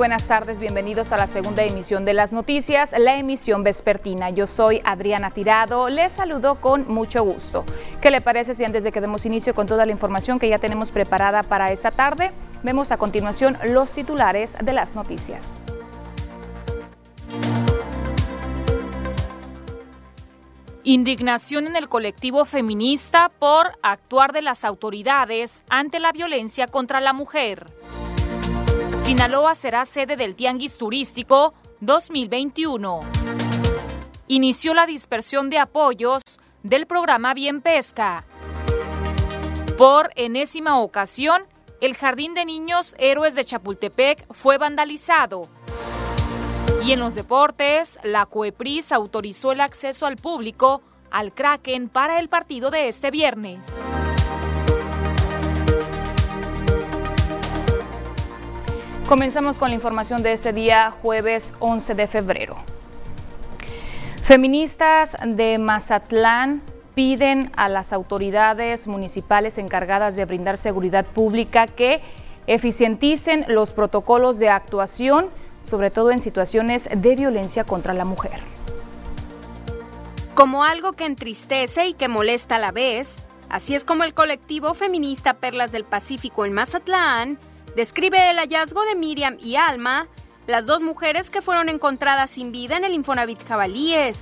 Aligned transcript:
buenas 0.00 0.28
tardes. 0.28 0.60
Bienvenidos 0.60 1.12
a 1.12 1.18
la 1.18 1.26
segunda 1.26 1.62
emisión 1.62 2.06
de 2.06 2.14
las 2.14 2.32
noticias, 2.32 2.94
la 2.98 3.18
emisión 3.18 3.62
vespertina. 3.62 4.30
Yo 4.30 4.46
soy 4.46 4.80
Adriana 4.82 5.30
Tirado. 5.30 5.90
Les 5.90 6.10
saludo 6.10 6.54
con 6.54 6.88
mucho 6.88 7.22
gusto. 7.22 7.66
¿Qué 8.00 8.10
le 8.10 8.22
parece 8.22 8.54
si 8.54 8.64
antes 8.64 8.82
de 8.82 8.92
que 8.92 9.02
demos 9.02 9.26
inicio 9.26 9.52
con 9.52 9.66
toda 9.66 9.84
la 9.84 9.92
información 9.92 10.38
que 10.38 10.48
ya 10.48 10.56
tenemos 10.56 10.90
preparada 10.90 11.42
para 11.42 11.70
esta 11.70 11.90
tarde, 11.90 12.32
vemos 12.62 12.92
a 12.92 12.96
continuación 12.96 13.58
los 13.68 13.90
titulares 13.90 14.56
de 14.62 14.72
las 14.72 14.94
noticias? 14.94 15.60
Indignación 20.82 21.66
en 21.66 21.76
el 21.76 21.90
colectivo 21.90 22.46
feminista 22.46 23.30
por 23.38 23.72
actuar 23.82 24.32
de 24.32 24.40
las 24.40 24.64
autoridades 24.64 25.62
ante 25.68 26.00
la 26.00 26.10
violencia 26.12 26.68
contra 26.68 27.02
la 27.02 27.12
mujer. 27.12 27.66
Sinaloa 29.10 29.56
será 29.56 29.84
sede 29.86 30.16
del 30.16 30.36
Tianguis 30.36 30.78
Turístico 30.78 31.52
2021. 31.80 33.00
Inició 34.28 34.72
la 34.72 34.86
dispersión 34.86 35.50
de 35.50 35.58
apoyos 35.58 36.22
del 36.62 36.86
programa 36.86 37.34
Bien 37.34 37.60
Pesca. 37.60 38.24
Por 39.76 40.10
enésima 40.14 40.78
ocasión, 40.78 41.42
el 41.80 41.96
Jardín 41.96 42.34
de 42.34 42.44
Niños 42.44 42.94
Héroes 43.00 43.34
de 43.34 43.44
Chapultepec 43.44 44.32
fue 44.32 44.58
vandalizado. 44.58 45.48
Y 46.84 46.92
en 46.92 47.00
los 47.00 47.16
deportes, 47.16 47.98
la 48.04 48.26
COEPRIS 48.26 48.92
autorizó 48.92 49.50
el 49.50 49.60
acceso 49.60 50.06
al 50.06 50.18
público 50.18 50.82
al 51.10 51.34
Kraken 51.34 51.88
para 51.88 52.20
el 52.20 52.28
partido 52.28 52.70
de 52.70 52.86
este 52.86 53.10
viernes. 53.10 53.58
Comenzamos 59.06 59.58
con 59.58 59.70
la 59.70 59.74
información 59.74 60.22
de 60.22 60.32
este 60.32 60.52
día, 60.52 60.92
jueves 61.02 61.52
11 61.58 61.94
de 61.94 62.06
febrero. 62.06 62.56
Feministas 64.22 65.16
de 65.24 65.58
Mazatlán 65.58 66.62
piden 66.94 67.50
a 67.56 67.68
las 67.68 67.92
autoridades 67.92 68.86
municipales 68.86 69.58
encargadas 69.58 70.14
de 70.14 70.24
brindar 70.24 70.56
seguridad 70.56 71.04
pública 71.04 71.66
que 71.66 72.00
eficienticen 72.46 73.44
los 73.48 73.72
protocolos 73.72 74.38
de 74.38 74.48
actuación, 74.48 75.28
sobre 75.64 75.90
todo 75.90 76.12
en 76.12 76.20
situaciones 76.20 76.88
de 76.94 77.16
violencia 77.16 77.64
contra 77.64 77.94
la 77.94 78.04
mujer. 78.04 78.40
Como 80.34 80.62
algo 80.62 80.92
que 80.92 81.06
entristece 81.06 81.86
y 81.86 81.94
que 81.94 82.08
molesta 82.08 82.56
a 82.56 82.60
la 82.60 82.70
vez, 82.70 83.16
así 83.48 83.74
es 83.74 83.84
como 83.84 84.04
el 84.04 84.14
colectivo 84.14 84.74
feminista 84.74 85.34
Perlas 85.34 85.72
del 85.72 85.84
Pacífico 85.84 86.44
en 86.44 86.52
Mazatlán 86.52 87.38
describe 87.76 88.30
el 88.30 88.38
hallazgo 88.38 88.84
de 88.84 88.94
Miriam 88.94 89.36
y 89.40 89.56
Alma, 89.56 90.06
las 90.46 90.66
dos 90.66 90.82
mujeres 90.82 91.30
que 91.30 91.42
fueron 91.42 91.68
encontradas 91.68 92.30
sin 92.30 92.52
vida 92.52 92.76
en 92.76 92.84
el 92.84 92.94
Infonavit 92.94 93.46
Jabalíes. 93.46 94.18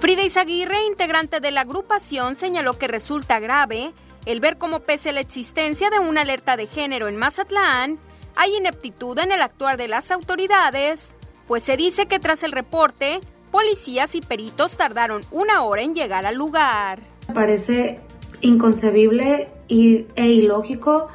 Frida 0.00 0.22
Izaguirre, 0.22 0.86
integrante 0.86 1.40
de 1.40 1.50
la 1.50 1.62
agrupación, 1.62 2.36
señaló 2.36 2.78
que 2.78 2.86
resulta 2.86 3.40
grave 3.40 3.92
el 4.26 4.40
ver 4.40 4.58
cómo 4.58 4.80
pese 4.80 5.12
la 5.12 5.20
existencia 5.20 5.90
de 5.90 5.98
una 5.98 6.20
alerta 6.20 6.56
de 6.56 6.66
género 6.66 7.08
en 7.08 7.16
Mazatlán, 7.16 7.98
hay 8.36 8.56
ineptitud 8.56 9.18
en 9.18 9.32
el 9.32 9.42
actuar 9.42 9.76
de 9.76 9.88
las 9.88 10.10
autoridades, 10.10 11.08
pues 11.46 11.64
se 11.64 11.76
dice 11.76 12.06
que 12.06 12.18
tras 12.18 12.42
el 12.42 12.52
reporte, 12.52 13.20
policías 13.50 14.14
y 14.14 14.20
peritos 14.20 14.76
tardaron 14.76 15.22
una 15.30 15.62
hora 15.62 15.82
en 15.82 15.94
llegar 15.94 16.26
al 16.26 16.36
lugar. 16.36 17.00
Parece 17.34 18.00
inconcebible 18.40 19.48
e 19.68 20.26
ilógico 20.26 21.08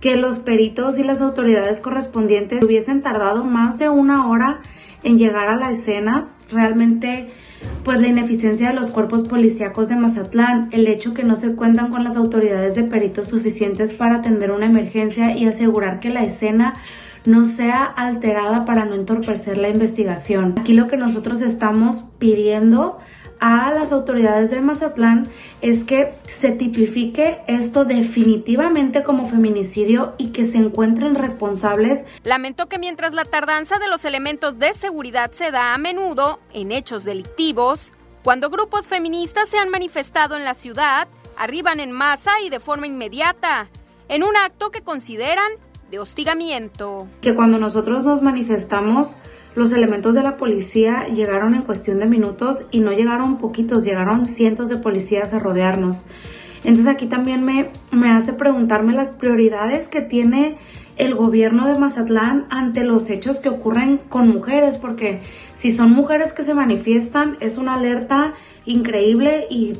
que 0.00 0.16
los 0.16 0.38
peritos 0.38 0.98
y 0.98 1.04
las 1.04 1.20
autoridades 1.20 1.80
correspondientes 1.80 2.62
hubiesen 2.62 3.02
tardado 3.02 3.44
más 3.44 3.78
de 3.78 3.88
una 3.88 4.28
hora 4.28 4.60
en 5.02 5.18
llegar 5.18 5.48
a 5.48 5.56
la 5.56 5.70
escena. 5.70 6.28
Realmente, 6.50 7.28
pues 7.84 8.00
la 8.00 8.08
ineficiencia 8.08 8.68
de 8.68 8.74
los 8.74 8.90
cuerpos 8.90 9.28
policíacos 9.28 9.88
de 9.88 9.96
Mazatlán, 9.96 10.68
el 10.72 10.88
hecho 10.88 11.14
que 11.14 11.22
no 11.22 11.36
se 11.36 11.54
cuentan 11.54 11.90
con 11.90 12.02
las 12.02 12.16
autoridades 12.16 12.74
de 12.74 12.84
peritos 12.84 13.28
suficientes 13.28 13.92
para 13.92 14.16
atender 14.16 14.50
una 14.50 14.66
emergencia 14.66 15.36
y 15.36 15.46
asegurar 15.46 16.00
que 16.00 16.08
la 16.08 16.24
escena 16.24 16.74
no 17.26 17.44
sea 17.44 17.84
alterada 17.84 18.64
para 18.64 18.86
no 18.86 18.94
entorpecer 18.94 19.58
la 19.58 19.68
investigación. 19.68 20.54
Aquí 20.58 20.72
lo 20.72 20.88
que 20.88 20.96
nosotros 20.96 21.42
estamos 21.42 22.04
pidiendo 22.18 22.98
a 23.40 23.72
las 23.72 23.90
autoridades 23.90 24.50
de 24.50 24.60
Mazatlán 24.60 25.26
es 25.62 25.84
que 25.84 26.14
se 26.26 26.52
tipifique 26.52 27.40
esto 27.46 27.84
definitivamente 27.84 29.02
como 29.02 29.26
feminicidio 29.26 30.14
y 30.18 30.28
que 30.28 30.44
se 30.44 30.58
encuentren 30.58 31.14
responsables. 31.14 32.04
Lamentó 32.22 32.68
que 32.68 32.78
mientras 32.78 33.14
la 33.14 33.24
tardanza 33.24 33.78
de 33.78 33.88
los 33.88 34.04
elementos 34.04 34.58
de 34.58 34.74
seguridad 34.74 35.32
se 35.32 35.50
da 35.50 35.74
a 35.74 35.78
menudo 35.78 36.40
en 36.52 36.70
hechos 36.70 37.04
delictivos, 37.04 37.92
cuando 38.22 38.50
grupos 38.50 38.88
feministas 38.88 39.48
se 39.48 39.58
han 39.58 39.70
manifestado 39.70 40.36
en 40.36 40.44
la 40.44 40.54
ciudad, 40.54 41.08
arriban 41.38 41.80
en 41.80 41.92
masa 41.92 42.32
y 42.44 42.50
de 42.50 42.60
forma 42.60 42.86
inmediata, 42.86 43.68
en 44.08 44.22
un 44.22 44.36
acto 44.36 44.70
que 44.70 44.82
consideran 44.82 45.50
de 45.90 45.98
hostigamiento. 45.98 47.08
Que 47.20 47.34
cuando 47.34 47.58
nosotros 47.58 48.04
nos 48.04 48.22
manifestamos, 48.22 49.16
los 49.54 49.72
elementos 49.72 50.14
de 50.14 50.22
la 50.22 50.36
policía 50.36 51.06
llegaron 51.08 51.54
en 51.54 51.62
cuestión 51.62 51.98
de 51.98 52.06
minutos 52.06 52.62
y 52.70 52.80
no 52.80 52.92
llegaron 52.92 53.38
poquitos, 53.38 53.84
llegaron 53.84 54.26
cientos 54.26 54.68
de 54.68 54.76
policías 54.76 55.32
a 55.32 55.38
rodearnos. 55.38 56.04
Entonces 56.58 56.86
aquí 56.86 57.06
también 57.06 57.44
me, 57.44 57.70
me 57.90 58.10
hace 58.10 58.32
preguntarme 58.32 58.92
las 58.92 59.12
prioridades 59.12 59.88
que 59.88 60.02
tiene 60.02 60.56
el 60.96 61.14
gobierno 61.14 61.66
de 61.66 61.78
Mazatlán 61.78 62.46
ante 62.50 62.84
los 62.84 63.08
hechos 63.08 63.40
que 63.40 63.48
ocurren 63.48 63.96
con 63.96 64.28
mujeres, 64.28 64.76
porque 64.76 65.20
si 65.54 65.72
son 65.72 65.92
mujeres 65.92 66.34
que 66.34 66.42
se 66.42 66.52
manifiestan, 66.52 67.38
es 67.40 67.56
una 67.56 67.74
alerta 67.74 68.34
increíble 68.66 69.46
y 69.48 69.78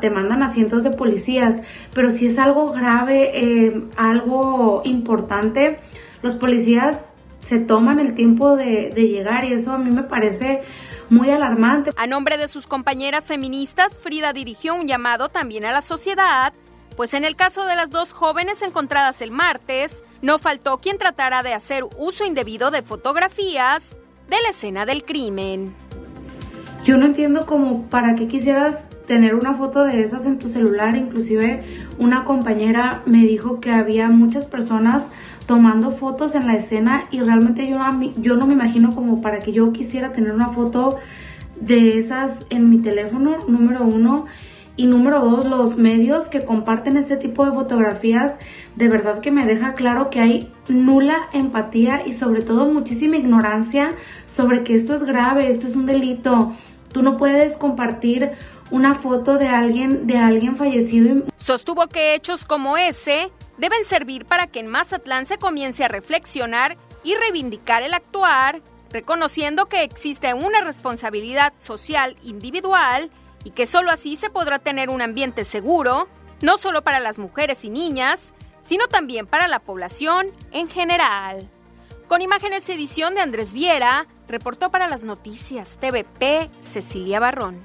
te 0.00 0.10
mandan 0.10 0.42
a 0.42 0.52
cientos 0.52 0.82
de 0.82 0.90
policías, 0.90 1.60
pero 1.94 2.10
si 2.10 2.26
es 2.26 2.38
algo 2.38 2.72
grave, 2.72 3.30
eh, 3.34 3.82
algo 3.96 4.82
importante, 4.84 5.78
los 6.22 6.34
policías 6.34 7.08
se 7.40 7.58
toman 7.58 8.00
el 8.00 8.14
tiempo 8.14 8.56
de, 8.56 8.90
de 8.90 9.08
llegar 9.08 9.44
y 9.44 9.52
eso 9.52 9.72
a 9.72 9.78
mí 9.78 9.90
me 9.90 10.02
parece 10.02 10.62
muy 11.08 11.30
alarmante. 11.30 11.92
A 11.96 12.06
nombre 12.06 12.36
de 12.36 12.48
sus 12.48 12.66
compañeras 12.66 13.24
feministas, 13.24 13.98
Frida 13.98 14.32
dirigió 14.32 14.74
un 14.74 14.86
llamado 14.86 15.28
también 15.28 15.64
a 15.64 15.72
la 15.72 15.82
sociedad, 15.82 16.52
pues 16.96 17.14
en 17.14 17.24
el 17.24 17.36
caso 17.36 17.64
de 17.64 17.76
las 17.76 17.90
dos 17.90 18.12
jóvenes 18.12 18.60
encontradas 18.62 19.22
el 19.22 19.30
martes, 19.30 20.02
no 20.20 20.38
faltó 20.38 20.78
quien 20.78 20.98
tratara 20.98 21.42
de 21.42 21.54
hacer 21.54 21.84
uso 21.96 22.24
indebido 22.24 22.70
de 22.70 22.82
fotografías 22.82 23.96
de 24.28 24.36
la 24.42 24.48
escena 24.50 24.84
del 24.84 25.04
crimen. 25.04 25.74
Yo 26.88 26.96
no 26.96 27.04
entiendo 27.04 27.44
cómo 27.44 27.82
para 27.90 28.14
qué 28.14 28.28
quisieras 28.28 28.88
tener 29.06 29.34
una 29.34 29.52
foto 29.52 29.84
de 29.84 30.02
esas 30.02 30.24
en 30.24 30.38
tu 30.38 30.48
celular. 30.48 30.96
Inclusive 30.96 31.62
una 31.98 32.24
compañera 32.24 33.02
me 33.04 33.26
dijo 33.26 33.60
que 33.60 33.70
había 33.70 34.08
muchas 34.08 34.46
personas 34.46 35.10
tomando 35.44 35.90
fotos 35.90 36.34
en 36.34 36.46
la 36.46 36.54
escena 36.54 37.04
y 37.10 37.20
realmente 37.20 37.68
yo, 37.68 37.78
yo 38.16 38.36
no 38.36 38.46
me 38.46 38.54
imagino 38.54 38.94
como 38.94 39.20
para 39.20 39.38
que 39.38 39.52
yo 39.52 39.70
quisiera 39.70 40.12
tener 40.12 40.32
una 40.32 40.48
foto 40.48 40.96
de 41.60 41.98
esas 41.98 42.46
en 42.48 42.70
mi 42.70 42.78
teléfono, 42.78 43.36
número 43.46 43.84
uno. 43.84 44.24
Y 44.78 44.86
número 44.86 45.20
dos, 45.20 45.44
los 45.44 45.76
medios 45.76 46.26
que 46.28 46.44
comparten 46.44 46.96
este 46.96 47.16
tipo 47.16 47.44
de 47.44 47.50
fotografías, 47.50 48.36
de 48.76 48.88
verdad 48.88 49.20
que 49.20 49.32
me 49.32 49.44
deja 49.44 49.74
claro 49.74 50.08
que 50.08 50.20
hay 50.20 50.52
nula 50.68 51.18
empatía 51.34 52.06
y 52.06 52.12
sobre 52.12 52.42
todo 52.42 52.72
muchísima 52.72 53.16
ignorancia 53.16 53.90
sobre 54.24 54.62
que 54.62 54.76
esto 54.76 54.94
es 54.94 55.02
grave, 55.02 55.50
esto 55.50 55.66
es 55.66 55.74
un 55.74 55.84
delito. 55.84 56.54
Tú 56.92 57.02
no 57.02 57.16
puedes 57.16 57.56
compartir 57.56 58.32
una 58.70 58.94
foto 58.94 59.38
de 59.38 59.48
alguien, 59.48 60.06
de 60.06 60.18
alguien 60.18 60.56
fallecido. 60.56 61.24
Sostuvo 61.38 61.86
que 61.88 62.14
hechos 62.14 62.44
como 62.44 62.76
ese 62.76 63.30
deben 63.56 63.84
servir 63.84 64.24
para 64.24 64.46
que 64.46 64.60
en 64.60 64.68
Mazatlán 64.68 65.26
se 65.26 65.38
comience 65.38 65.84
a 65.84 65.88
reflexionar 65.88 66.76
y 67.02 67.14
reivindicar 67.14 67.82
el 67.82 67.94
actuar, 67.94 68.62
reconociendo 68.90 69.66
que 69.66 69.82
existe 69.82 70.32
una 70.34 70.60
responsabilidad 70.60 71.52
social 71.56 72.16
individual 72.22 73.10
y 73.44 73.50
que 73.50 73.66
solo 73.66 73.90
así 73.90 74.16
se 74.16 74.30
podrá 74.30 74.58
tener 74.58 74.90
un 74.90 75.02
ambiente 75.02 75.44
seguro, 75.44 76.08
no 76.40 76.56
solo 76.58 76.82
para 76.82 77.00
las 77.00 77.18
mujeres 77.18 77.64
y 77.64 77.70
niñas, 77.70 78.32
sino 78.62 78.86
también 78.86 79.26
para 79.26 79.48
la 79.48 79.60
población 79.60 80.28
en 80.52 80.68
general. 80.68 81.48
Con 82.06 82.22
imágenes 82.22 82.68
edición 82.68 83.14
de 83.14 83.20
Andrés 83.20 83.52
Viera, 83.52 84.06
reportó 84.28 84.70
para 84.70 84.86
las 84.86 85.04
noticias 85.04 85.78
TVP 85.78 86.50
Cecilia 86.60 87.18
Barrón. 87.20 87.56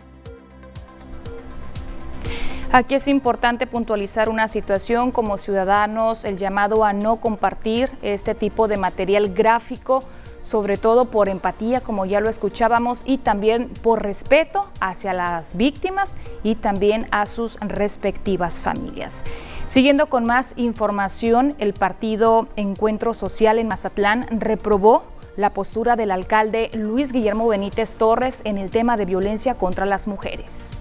Aquí 2.71 2.95
es 2.95 3.07
importante 3.07 3.67
puntualizar 3.67 4.29
una 4.29 4.47
situación 4.47 5.11
como 5.11 5.37
ciudadanos, 5.37 6.25
el 6.25 6.37
llamado 6.37 6.83
a 6.83 6.93
no 6.93 7.17
compartir 7.17 7.91
este 8.01 8.33
tipo 8.33 8.67
de 8.67 8.77
material 8.77 9.31
gráfico 9.31 10.03
sobre 10.43 10.77
todo 10.77 11.05
por 11.05 11.29
empatía, 11.29 11.81
como 11.81 12.05
ya 12.05 12.19
lo 12.19 12.29
escuchábamos, 12.29 13.01
y 13.05 13.17
también 13.17 13.69
por 13.81 14.03
respeto 14.03 14.69
hacia 14.79 15.13
las 15.13 15.55
víctimas 15.55 16.17
y 16.43 16.55
también 16.55 17.07
a 17.11 17.25
sus 17.25 17.57
respectivas 17.61 18.61
familias. 18.61 19.23
Siguiendo 19.67 20.07
con 20.07 20.25
más 20.25 20.53
información, 20.57 21.55
el 21.59 21.73
partido 21.73 22.47
Encuentro 22.57 23.13
Social 23.13 23.57
en 23.57 23.69
Mazatlán 23.69 24.27
reprobó 24.29 25.05
la 25.35 25.53
postura 25.53 25.95
del 25.95 26.11
alcalde 26.11 26.69
Luis 26.73 27.11
Guillermo 27.11 27.47
Benítez 27.47 27.97
Torres 27.97 28.41
en 28.43 28.57
el 28.57 28.69
tema 28.69 28.97
de 28.97 29.05
violencia 29.05 29.55
contra 29.55 29.85
las 29.85 30.07
mujeres. 30.07 30.71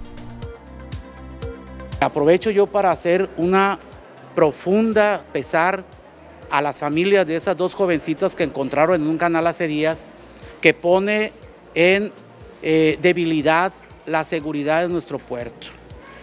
Aprovecho 1.99 2.51
yo 2.51 2.67
para 2.67 2.91
hacer 2.91 3.29
una 3.37 3.79
profunda 4.35 5.23
pesar 5.31 5.83
a 6.51 6.61
las 6.61 6.79
familias 6.79 7.25
de 7.25 7.35
esas 7.35 7.57
dos 7.57 7.73
jovencitas 7.73 8.35
que 8.35 8.43
encontraron 8.43 9.01
en 9.01 9.07
un 9.07 9.17
canal 9.17 9.47
hace 9.47 9.67
días, 9.67 10.05
que 10.61 10.73
pone 10.73 11.31
en 11.73 12.11
eh, 12.61 12.99
debilidad 13.01 13.73
la 14.05 14.23
seguridad 14.23 14.83
de 14.83 14.89
nuestro 14.89 15.17
puerto. 15.17 15.67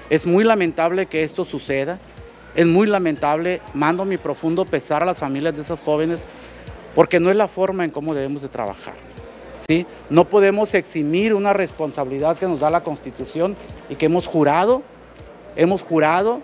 Es 0.09 0.27
muy 0.27 0.45
lamentable 0.45 1.07
que 1.07 1.25
esto 1.25 1.45
suceda, 1.45 1.99
es 2.55 2.67
muy 2.67 2.87
lamentable, 2.87 3.61
mando 3.75 4.05
mi 4.05 4.19
profundo 4.19 4.65
pesar 4.65 5.03
a 5.03 5.07
las 5.07 5.19
familias 5.19 5.57
de 5.57 5.63
esas 5.63 5.81
jóvenes, 5.81 6.29
porque 6.95 7.21
no 7.21 7.31
es 7.31 7.37
la 7.37 7.49
forma 7.49 7.85
en 7.85 7.91
cómo 7.91 8.15
debemos 8.15 8.43
de 8.43 8.49
trabajar. 8.49 8.95
¿sí? 9.69 9.87
No 10.09 10.25
podemos 10.25 10.75
eximir 10.75 11.35
una 11.35 11.53
responsabilidad 11.53 12.37
que 12.37 12.47
nos 12.47 12.61
da 12.61 12.71
la 12.71 12.83
Constitución 12.83 13.57
y 13.89 13.97
que 13.97 14.07
hemos 14.07 14.27
jurado, 14.27 14.83
hemos 15.57 15.83
jurado 15.83 16.41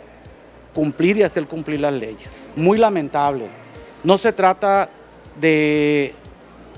cumplir 0.75 1.16
y 1.16 1.22
hacer 1.22 1.46
cumplir 1.46 1.81
las 1.81 1.94
leyes. 1.94 2.50
Muy 2.54 2.78
lamentable. 2.78 3.48
No 4.04 4.19
se 4.19 4.32
trata 4.32 4.90
de 5.40 6.14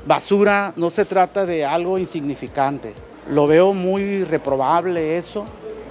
basura, 0.06 0.72
no 0.76 0.90
se 0.90 1.04
trata 1.04 1.44
de 1.44 1.64
algo 1.64 1.98
insignificante. 1.98 2.94
Lo 3.28 3.46
veo 3.46 3.74
muy 3.74 4.24
reprobable 4.24 5.18
eso, 5.18 5.44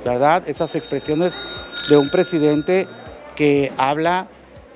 ¿verdad? 0.03 0.47
Esas 0.47 0.73
expresiones 0.75 1.33
de 1.89 1.97
un 1.97 2.09
presidente 2.09 2.87
que 3.35 3.71
habla 3.77 4.27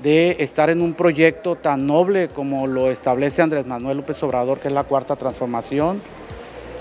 de 0.01 0.37
estar 0.39 0.69
en 0.69 0.81
un 0.81 0.93
proyecto 0.93 1.55
tan 1.55 1.85
noble 1.85 2.27
como 2.27 2.67
lo 2.67 2.89
establece 2.89 3.41
Andrés 3.41 3.65
Manuel 3.65 3.97
López 3.97 4.21
Obrador, 4.23 4.59
que 4.59 4.67
es 4.67 4.73
la 4.73 4.83
cuarta 4.83 5.15
transformación. 5.15 6.01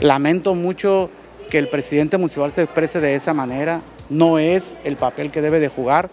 Lamento 0.00 0.55
mucho 0.55 1.11
que 1.50 1.58
el 1.58 1.69
presidente 1.69 2.17
municipal 2.17 2.52
se 2.52 2.62
exprese 2.62 3.00
de 3.00 3.14
esa 3.14 3.34
manera. 3.34 3.82
No 4.08 4.38
es 4.38 4.76
el 4.84 4.96
papel 4.96 5.31
que 5.31 5.43
debe 5.43 5.61
de 5.61 5.69
jugar. 5.69 6.08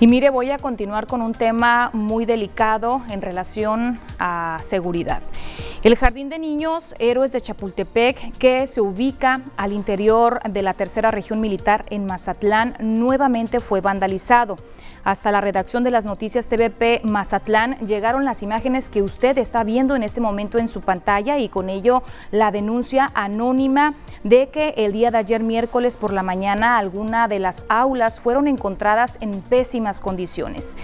Y 0.00 0.06
mire, 0.06 0.30
voy 0.30 0.50
a 0.50 0.58
continuar 0.58 1.06
con 1.06 1.20
un 1.20 1.32
tema 1.32 1.90
muy 1.92 2.24
delicado 2.24 3.02
en 3.10 3.20
relación 3.20 4.00
a 4.18 4.58
seguridad. 4.62 5.22
El 5.82 5.96
Jardín 5.96 6.28
de 6.28 6.38
Niños 6.38 6.94
Héroes 6.98 7.32
de 7.32 7.40
Chapultepec, 7.40 8.36
que 8.36 8.66
se 8.66 8.82
ubica 8.82 9.40
al 9.56 9.72
interior 9.72 10.38
de 10.42 10.60
la 10.60 10.74
tercera 10.74 11.10
región 11.10 11.40
militar 11.40 11.86
en 11.88 12.04
Mazatlán, 12.04 12.76
nuevamente 12.80 13.60
fue 13.60 13.80
vandalizado. 13.80 14.58
Hasta 15.04 15.32
la 15.32 15.40
redacción 15.40 15.82
de 15.82 15.90
las 15.90 16.04
noticias 16.04 16.48
TVP 16.48 17.00
Mazatlán 17.04 17.78
llegaron 17.78 18.26
las 18.26 18.42
imágenes 18.42 18.90
que 18.90 19.00
usted 19.00 19.38
está 19.38 19.64
viendo 19.64 19.96
en 19.96 20.02
este 20.02 20.20
momento 20.20 20.58
en 20.58 20.68
su 20.68 20.82
pantalla 20.82 21.38
y 21.38 21.48
con 21.48 21.70
ello 21.70 22.02
la 22.30 22.50
denuncia 22.50 23.10
anónima 23.14 23.94
de 24.22 24.50
que 24.50 24.74
el 24.76 24.92
día 24.92 25.10
de 25.10 25.16
ayer 25.16 25.42
miércoles 25.42 25.96
por 25.96 26.12
la 26.12 26.22
mañana 26.22 26.76
alguna 26.76 27.26
de 27.26 27.38
las 27.38 27.64
aulas 27.70 28.20
fueron 28.20 28.48
encontradas 28.48 29.16
en 29.22 29.40
pésimas 29.40 30.02
condiciones. 30.02 30.76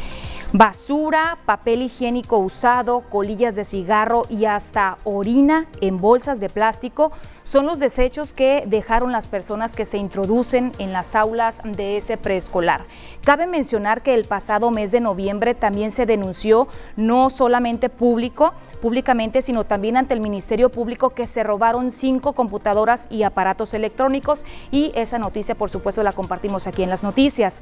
Basura, 0.59 1.37
papel 1.45 1.83
higiénico 1.83 2.39
usado, 2.39 3.03
colillas 3.11 3.57
de 3.57 3.65
cigarro 3.67 4.23
y 4.31 4.47
hasta 4.47 4.97
orina 5.05 5.67
en 5.83 6.01
bolsas 6.01 6.41
de 6.41 6.49
plástico 6.49 7.13
son 7.43 7.67
los 7.67 7.79
desechos 7.79 8.33
que 8.33 8.65
dejaron 8.67 9.13
las 9.13 9.29
personas 9.29 9.77
que 9.77 9.85
se 9.85 9.99
introducen 9.99 10.73
en 10.79 10.95
las 10.95 11.15
aulas 11.15 11.61
de 11.63 11.99
ese 11.99 12.17
preescolar. 12.17 12.87
Cabe 13.23 13.47
mencionar 13.47 14.03
que 14.03 14.15
el 14.15 14.25
pasado 14.25 14.71
mes 14.71 14.93
de 14.93 15.01
noviembre 15.01 15.55
también 15.55 15.91
se 15.91 16.07
denunció 16.07 16.69
no 16.97 17.29
solamente 17.29 17.91
público, 17.91 18.55
públicamente, 18.81 19.43
sino 19.43 19.65
también 19.65 19.99
ante 19.99 20.15
el 20.15 20.21
Ministerio 20.21 20.71
Público 20.71 21.11
que 21.11 21.27
se 21.27 21.43
robaron 21.43 21.91
cinco 21.91 22.33
computadoras 22.33 23.09
y 23.11 23.25
aparatos 23.25 23.75
electrónicos 23.75 24.43
y 24.71 24.91
esa 24.95 25.19
noticia 25.19 25.55
por 25.55 25.69
supuesto 25.69 26.03
la 26.03 26.13
compartimos 26.13 26.67
aquí 26.67 26.83
en 26.83 26.89
las 26.89 27.03
noticias. 27.03 27.61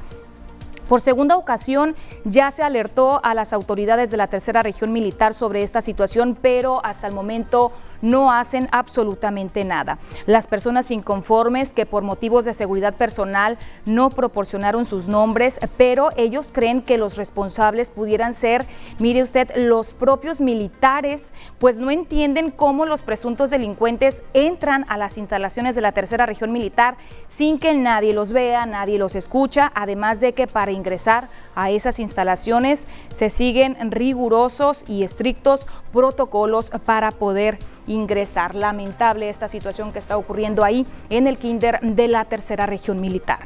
Por 0.88 1.00
segunda 1.00 1.36
ocasión 1.36 1.94
ya 2.24 2.50
se 2.50 2.62
alertó 2.62 3.20
a 3.24 3.34
las 3.34 3.52
autoridades 3.52 4.10
de 4.10 4.16
la 4.16 4.26
tercera 4.26 4.62
región 4.62 4.92
militar 4.92 5.32
sobre 5.32 5.62
esta 5.62 5.80
situación, 5.80 6.36
pero 6.40 6.84
hasta 6.84 7.06
el 7.06 7.14
momento 7.14 7.72
no 8.04 8.30
hacen 8.30 8.68
absolutamente 8.70 9.64
nada. 9.64 9.98
Las 10.26 10.46
personas 10.46 10.90
inconformes 10.90 11.72
que 11.74 11.86
por 11.86 12.02
motivos 12.02 12.44
de 12.44 12.54
seguridad 12.54 12.94
personal 12.94 13.58
no 13.86 14.10
proporcionaron 14.10 14.84
sus 14.84 15.08
nombres, 15.08 15.58
pero 15.76 16.10
ellos 16.16 16.50
creen 16.52 16.82
que 16.82 16.98
los 16.98 17.16
responsables 17.16 17.90
pudieran 17.90 18.34
ser, 18.34 18.66
mire 18.98 19.22
usted, 19.22 19.50
los 19.56 19.94
propios 19.94 20.40
militares, 20.40 21.32
pues 21.58 21.78
no 21.78 21.90
entienden 21.90 22.50
cómo 22.50 22.84
los 22.84 23.02
presuntos 23.02 23.50
delincuentes 23.50 24.22
entran 24.34 24.84
a 24.88 24.98
las 24.98 25.16
instalaciones 25.16 25.74
de 25.74 25.80
la 25.80 25.92
tercera 25.92 26.26
región 26.26 26.52
militar 26.52 26.96
sin 27.28 27.58
que 27.58 27.74
nadie 27.74 28.12
los 28.12 28.32
vea, 28.32 28.66
nadie 28.66 28.98
los 28.98 29.14
escucha, 29.14 29.72
además 29.74 30.20
de 30.20 30.34
que 30.34 30.46
para 30.46 30.72
ingresar 30.72 31.28
a 31.54 31.70
esas 31.70 31.98
instalaciones 31.98 32.86
se 33.10 33.30
siguen 33.30 33.90
rigurosos 33.90 34.84
y 34.86 35.02
estrictos 35.02 35.66
protocolos 35.92 36.70
para 36.84 37.10
poder 37.10 37.58
ingresar. 37.86 38.54
Lamentable 38.54 39.28
esta 39.28 39.48
situación 39.48 39.92
que 39.92 39.98
está 39.98 40.16
ocurriendo 40.16 40.64
ahí 40.64 40.86
en 41.10 41.26
el 41.26 41.38
kinder 41.38 41.80
de 41.80 42.08
la 42.08 42.24
tercera 42.24 42.66
región 42.66 43.00
militar. 43.00 43.40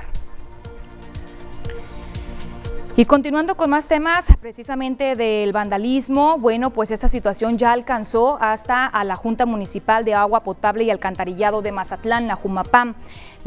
Y 2.98 3.04
continuando 3.04 3.56
con 3.56 3.70
más 3.70 3.86
temas, 3.86 4.26
precisamente 4.40 5.14
del 5.14 5.52
vandalismo, 5.52 6.36
bueno, 6.36 6.70
pues 6.70 6.90
esta 6.90 7.06
situación 7.06 7.56
ya 7.56 7.70
alcanzó 7.70 8.38
hasta 8.40 8.86
a 8.86 9.04
la 9.04 9.14
Junta 9.14 9.46
Municipal 9.46 10.04
de 10.04 10.14
Agua 10.14 10.42
Potable 10.42 10.82
y 10.82 10.90
Alcantarillado 10.90 11.62
de 11.62 11.70
Mazatlán, 11.70 12.26
la 12.26 12.34
Jumapam. 12.34 12.96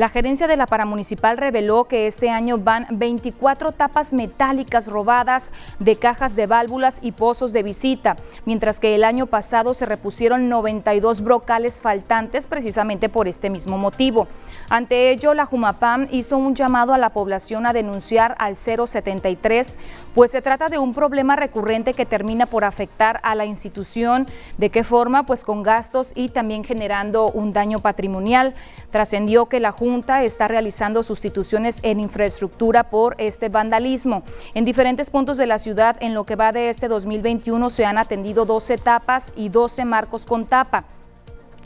La 0.02 0.10
gerencia 0.10 0.48
de 0.48 0.58
la 0.58 0.66
paramunicipal 0.66 1.38
reveló 1.38 1.84
que 1.84 2.08
este 2.08 2.32
año 2.32 2.58
van 2.58 2.88
24 2.90 3.72
tapas 3.72 4.14
metálicas 4.14 4.88
robadas 4.88 5.52
de 5.78 5.96
cajas 5.96 6.36
de 6.36 6.48
válvulas 6.48 6.98
y 7.04 7.12
pozos 7.12 7.54
de 7.54 7.62
visita, 7.62 8.16
mientras 8.46 8.80
que 8.80 8.96
el 8.96 9.04
año 9.04 9.28
pasado 9.28 9.76
se 9.76 9.86
repusieron 9.86 10.50
92 10.50 11.22
brocales 11.22 11.82
faltantes 11.84 12.48
precisamente 12.48 13.10
por 13.10 13.28
este 13.28 13.52
mismo 13.52 13.78
motivo. 13.78 14.28
Ante 14.72 15.12
ello, 15.12 15.36
la 15.36 15.46
Jumapam 15.46 16.08
hizo 16.10 16.36
un 16.36 16.56
llamado 16.56 16.96
a 16.96 16.98
la 16.98 17.12
población 17.12 17.68
a 17.68 17.74
denunciar 17.74 18.36
al 18.40 18.56
073, 18.56 19.78
pues 20.16 20.32
se 20.32 20.42
trata 20.42 20.68
de 20.70 20.80
un 20.80 20.96
problema 20.96 21.36
recurrente 21.36 21.94
que 21.94 22.08
termina 22.08 22.48
por 22.48 22.64
afectar 22.64 23.20
a 23.22 23.36
la 23.36 23.46
institución. 23.46 24.26
¿De 24.58 24.72
qué 24.72 24.84
forma? 24.84 25.28
Pues 25.28 25.44
con 25.44 25.62
gastos 25.62 26.12
y 26.16 26.30
también 26.30 26.64
generando 26.64 27.28
un 27.28 27.54
daño 27.54 27.78
patrimonial. 27.78 28.56
Trascendió 28.90 29.46
que 29.46 29.60
la 29.60 29.72
Junta 29.72 29.91
está 30.24 30.48
realizando 30.48 31.04
sustituciones 31.04 31.80
en 31.84 32.00
infraestructura 32.00 32.90
por 32.90 33.16
este 33.18 33.50
vandalismo. 33.50 34.24
En 34.54 34.66
diferentes 34.66 35.10
puntos 35.10 35.38
de 35.38 35.48
la 35.48 35.60
ciudad, 35.60 35.98
en 36.00 36.14
lo 36.14 36.26
que 36.26 36.36
va 36.36 36.52
de 36.52 36.70
este 36.70 36.88
2021, 36.88 37.70
se 37.70 37.86
han 37.86 37.98
atendido 37.98 38.46
12 38.46 38.78
tapas 38.78 39.34
y 39.36 39.50
12 39.50 39.86
marcos 39.86 40.26
con 40.26 40.46
tapa. 40.46 40.86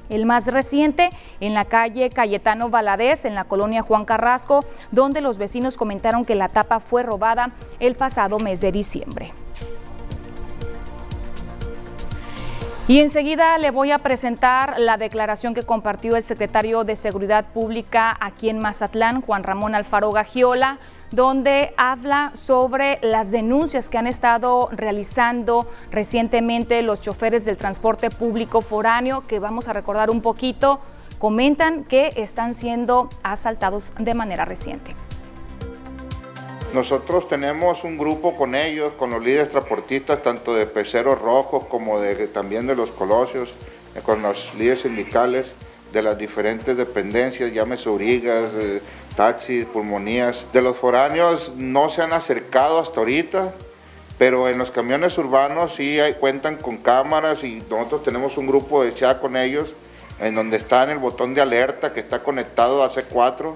El 0.09 0.25
más 0.25 0.47
reciente 0.47 1.09
en 1.39 1.53
la 1.53 1.65
calle 1.65 2.09
Cayetano 2.09 2.69
Valadez, 2.69 3.25
en 3.25 3.35
la 3.35 3.43
colonia 3.43 3.81
Juan 3.81 4.05
Carrasco, 4.05 4.65
donde 4.91 5.21
los 5.21 5.37
vecinos 5.37 5.77
comentaron 5.77 6.25
que 6.25 6.35
la 6.35 6.49
tapa 6.49 6.79
fue 6.79 7.03
robada 7.03 7.51
el 7.79 7.95
pasado 7.95 8.39
mes 8.39 8.61
de 8.61 8.71
diciembre. 8.71 9.33
Y 12.87 12.99
enseguida 12.99 13.57
le 13.57 13.71
voy 13.71 13.91
a 13.91 13.97
presentar 13.97 14.75
la 14.77 14.97
declaración 14.97 15.55
que 15.55 15.63
compartió 15.63 16.15
el 16.15 16.21
secretario 16.21 16.83
de 16.83 16.95
Seguridad 16.95 17.45
Pública 17.45 18.15
aquí 18.19 18.47
en 18.47 18.59
Mazatlán, 18.59 19.21
Juan 19.21 19.41
Ramón 19.41 19.73
Alfaro 19.73 20.11
Gagiola, 20.11 20.77
donde 21.09 21.73
habla 21.77 22.29
sobre 22.35 22.99
las 23.01 23.31
denuncias 23.31 23.89
que 23.89 23.97
han 23.97 24.05
estado 24.05 24.69
realizando 24.71 25.67
recientemente 25.89 26.83
los 26.83 27.01
choferes 27.01 27.43
del 27.43 27.57
transporte 27.57 28.11
público 28.11 28.61
foráneo, 28.61 29.25
que 29.25 29.39
vamos 29.39 29.67
a 29.67 29.73
recordar 29.73 30.11
un 30.11 30.21
poquito, 30.21 30.79
comentan 31.17 31.85
que 31.85 32.13
están 32.17 32.53
siendo 32.53 33.09
asaltados 33.23 33.93
de 33.97 34.13
manera 34.13 34.45
reciente. 34.45 34.93
Nosotros 36.75 37.29
tenemos 37.29 37.85
un 37.85 37.97
grupo 37.97 38.35
con 38.35 38.53
ellos, 38.53 38.91
con 38.99 39.09
los 39.09 39.23
líderes 39.23 39.47
transportistas, 39.47 40.21
tanto 40.21 40.53
de 40.53 40.65
peceros 40.65 41.21
rojos 41.21 41.63
como 41.67 42.01
de, 42.01 42.27
también 42.27 42.67
de 42.67 42.75
los 42.75 42.91
colosios, 42.91 43.53
eh, 43.95 44.01
con 44.03 44.21
los 44.21 44.53
líderes 44.55 44.81
sindicales 44.81 45.45
de 45.93 46.01
las 46.01 46.17
diferentes 46.17 46.75
dependencias, 46.75 47.53
llámese 47.53 47.87
urigas, 47.87 48.51
eh, 48.55 48.81
taxis, 49.15 49.63
pulmonías. 49.63 50.47
De 50.51 50.61
los 50.61 50.75
foráneos 50.75 51.53
no 51.55 51.87
se 51.89 52.01
han 52.01 52.11
acercado 52.11 52.79
hasta 52.79 52.99
ahorita, 52.99 53.53
pero 54.17 54.49
en 54.49 54.57
los 54.57 54.69
camiones 54.69 55.17
urbanos 55.17 55.75
sí 55.75 55.97
cuentan 56.19 56.57
con 56.57 56.75
cámaras 56.75 57.45
y 57.45 57.63
nosotros 57.69 58.03
tenemos 58.03 58.37
un 58.37 58.47
grupo 58.47 58.83
de 58.83 58.93
chat 58.93 59.21
con 59.21 59.37
ellos 59.37 59.73
en 60.19 60.35
donde 60.35 60.57
está 60.57 60.83
en 60.83 60.89
el 60.89 60.97
botón 60.97 61.35
de 61.35 61.39
alerta 61.39 61.93
que 61.93 62.01
está 62.01 62.21
conectado 62.21 62.83
a 62.83 62.89
C4 62.89 63.53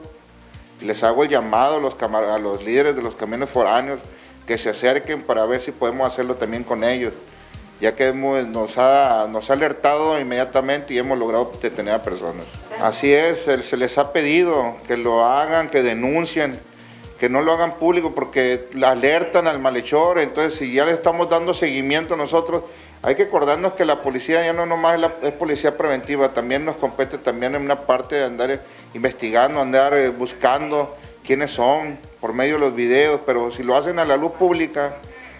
y 0.81 0.85
les 0.85 1.03
hago 1.03 1.23
el 1.23 1.29
llamado 1.29 1.77
a 1.77 1.79
los, 1.79 1.95
a 2.01 2.37
los 2.39 2.63
líderes 2.63 2.95
de 2.95 3.01
los 3.01 3.15
camiones 3.15 3.49
foráneos 3.49 3.99
que 4.47 4.57
se 4.57 4.69
acerquen 4.69 5.23
para 5.23 5.45
ver 5.45 5.61
si 5.61 5.71
podemos 5.71 6.07
hacerlo 6.07 6.35
también 6.35 6.63
con 6.63 6.83
ellos, 6.83 7.13
ya 7.79 7.95
que 7.95 8.13
nos, 8.13 8.77
ha, 8.77 9.27
nos 9.29 9.49
ha 9.49 9.53
alertado 9.53 10.19
inmediatamente 10.19 10.93
y 10.93 10.97
hemos 10.97 11.17
logrado 11.17 11.51
detener 11.61 11.93
a 11.93 12.01
personas. 12.01 12.45
Así 12.81 13.13
es, 13.13 13.41
se 13.41 13.77
les 13.77 13.97
ha 13.97 14.11
pedido 14.11 14.75
que 14.87 14.97
lo 14.97 15.25
hagan, 15.25 15.69
que 15.69 15.83
denuncien 15.83 16.59
que 17.19 17.29
no 17.29 17.41
lo 17.41 17.51
hagan 17.51 17.73
público 17.73 18.15
porque 18.15 18.69
alertan 18.81 19.45
al 19.45 19.59
malhechor, 19.59 20.19
entonces 20.19 20.57
si 20.57 20.73
ya 20.73 20.85
le 20.85 20.93
estamos 20.93 21.29
dando 21.29 21.53
seguimiento 21.53 22.15
nosotros, 22.15 22.63
hay 23.01 23.15
que 23.15 23.23
acordarnos 23.23 23.73
que 23.73 23.85
la 23.85 24.01
policía 24.01 24.43
ya 24.43 24.53
no 24.53 24.65
nomás 24.65 24.99
es, 25.21 25.31
policía 25.33 25.77
preventiva, 25.77 26.33
también 26.33 26.65
nos 26.65 26.75
compete 26.75 27.17
también 27.17 27.55
en 27.55 27.61
una 27.61 27.81
parte 27.81 28.15
de 28.15 28.25
andar 28.25 28.59
investigando, 28.93 29.61
andar 29.61 29.93
eh, 29.93 30.09
buscando 30.09 30.97
quiénes 31.23 31.51
son 31.51 31.97
por 32.19 32.33
medio 32.33 32.55
de 32.55 32.59
los 32.59 32.75
videos, 32.75 33.21
pero 33.25 33.51
si 33.51 33.63
lo 33.63 33.75
hacen 33.75 33.99
a 33.99 34.05
la 34.05 34.17
luz 34.17 34.33
pública, 34.33 34.95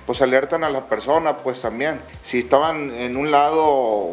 pues 0.06 0.22
alertan 0.22 0.64
a 0.64 0.70
las 0.70 0.84
personas, 0.84 1.36
pues 1.44 1.62
también. 1.62 2.00
Si 2.24 2.40
estaban 2.40 2.92
en 2.96 3.18
un 3.18 3.32
lado 3.32 4.12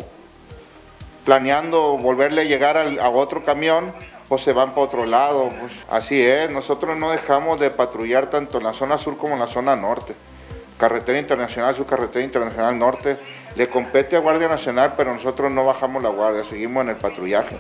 planeando 1.25 1.99
volverle 1.99 2.43
a 2.43 2.45
llegar 2.45 2.77
a 2.77 3.09
otro 3.11 3.45
camión, 3.45 3.93
pues 4.29 4.43
se 4.43 4.53
van 4.53 4.71
para 4.71 4.83
otro 4.83 5.07
lado. 5.07 5.49
Pues. 5.49 5.73
Así 5.89 6.21
es, 6.21 6.51
nosotros 6.51 6.97
no 6.97 7.11
dejamos 7.11 7.61
de 7.61 7.71
patrullar 7.71 8.27
tanto 8.27 8.59
en 8.59 8.65
la 8.65 8.73
zona 8.73 8.99
sur 8.99 9.17
como 9.17 9.35
en 9.35 9.41
la 9.41 9.47
zona 9.47 9.77
norte. 9.77 10.15
Carretera 10.79 11.19
Internacional 11.19 11.75
Sur, 11.75 11.87
Carretera 11.87 12.25
Internacional 12.25 12.79
Norte, 12.79 13.19
le 13.57 13.69
compete 13.69 14.17
a 14.17 14.21
Guardia 14.21 14.49
Nacional, 14.49 14.95
pero 14.97 15.13
nosotros 15.13 15.53
no 15.53 15.65
bajamos 15.65 16.03
la 16.03 16.11
guardia, 16.11 16.45
seguimos 16.45 16.83
en 16.83 16.91
el 16.91 16.97
patrullaje. 16.97 17.59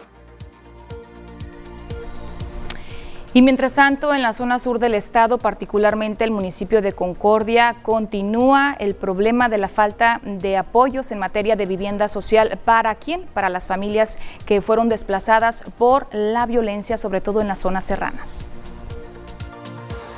Y 3.37 3.43
mientras 3.43 3.75
tanto, 3.75 4.15
en 4.15 4.23
la 4.23 4.33
zona 4.33 4.59
sur 4.59 4.79
del 4.79 4.95
estado, 4.95 5.37
particularmente 5.37 6.25
el 6.25 6.31
municipio 6.31 6.81
de 6.81 6.95
Concordia, 6.95 7.77
continúa 7.83 8.75
el 8.79 8.95
problema 8.95 9.51
de 9.51 9.59
la 9.59 9.69
falta 9.69 10.23
de 10.25 10.57
apoyos 10.57 11.13
en 11.13 11.19
materia 11.19 11.55
de 11.55 11.67
vivienda 11.67 12.09
social. 12.09 12.59
¿Para 12.65 12.95
quién? 12.95 13.27
Para 13.35 13.51
las 13.51 13.67
familias 13.67 14.19
que 14.47 14.63
fueron 14.63 14.89
desplazadas 14.89 15.65
por 15.77 16.07
la 16.13 16.47
violencia, 16.47 16.97
sobre 16.97 17.21
todo 17.21 17.43
en 17.43 17.49
las 17.49 17.59
zonas 17.59 17.85
serranas. 17.85 18.47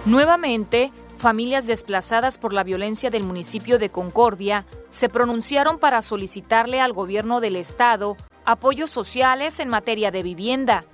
Nuevamente, 0.06 0.92
familias 1.18 1.66
desplazadas 1.66 2.38
por 2.38 2.52
la 2.52 2.64
violencia 2.64 3.10
del 3.10 3.24
municipio 3.24 3.78
de 3.78 3.90
Concordia 3.90 4.64
se 4.88 5.08
pronunciaron 5.08 5.78
para 5.78 6.00
solicitarle 6.00 6.80
al 6.80 6.92
gobierno 6.92 7.40
del 7.40 7.56
estado 7.56 8.16
apoyos 8.44 8.90
sociales 8.90 9.58
en 9.58 9.68
materia 9.68 10.10
de 10.10 10.22
vivienda. 10.22 10.84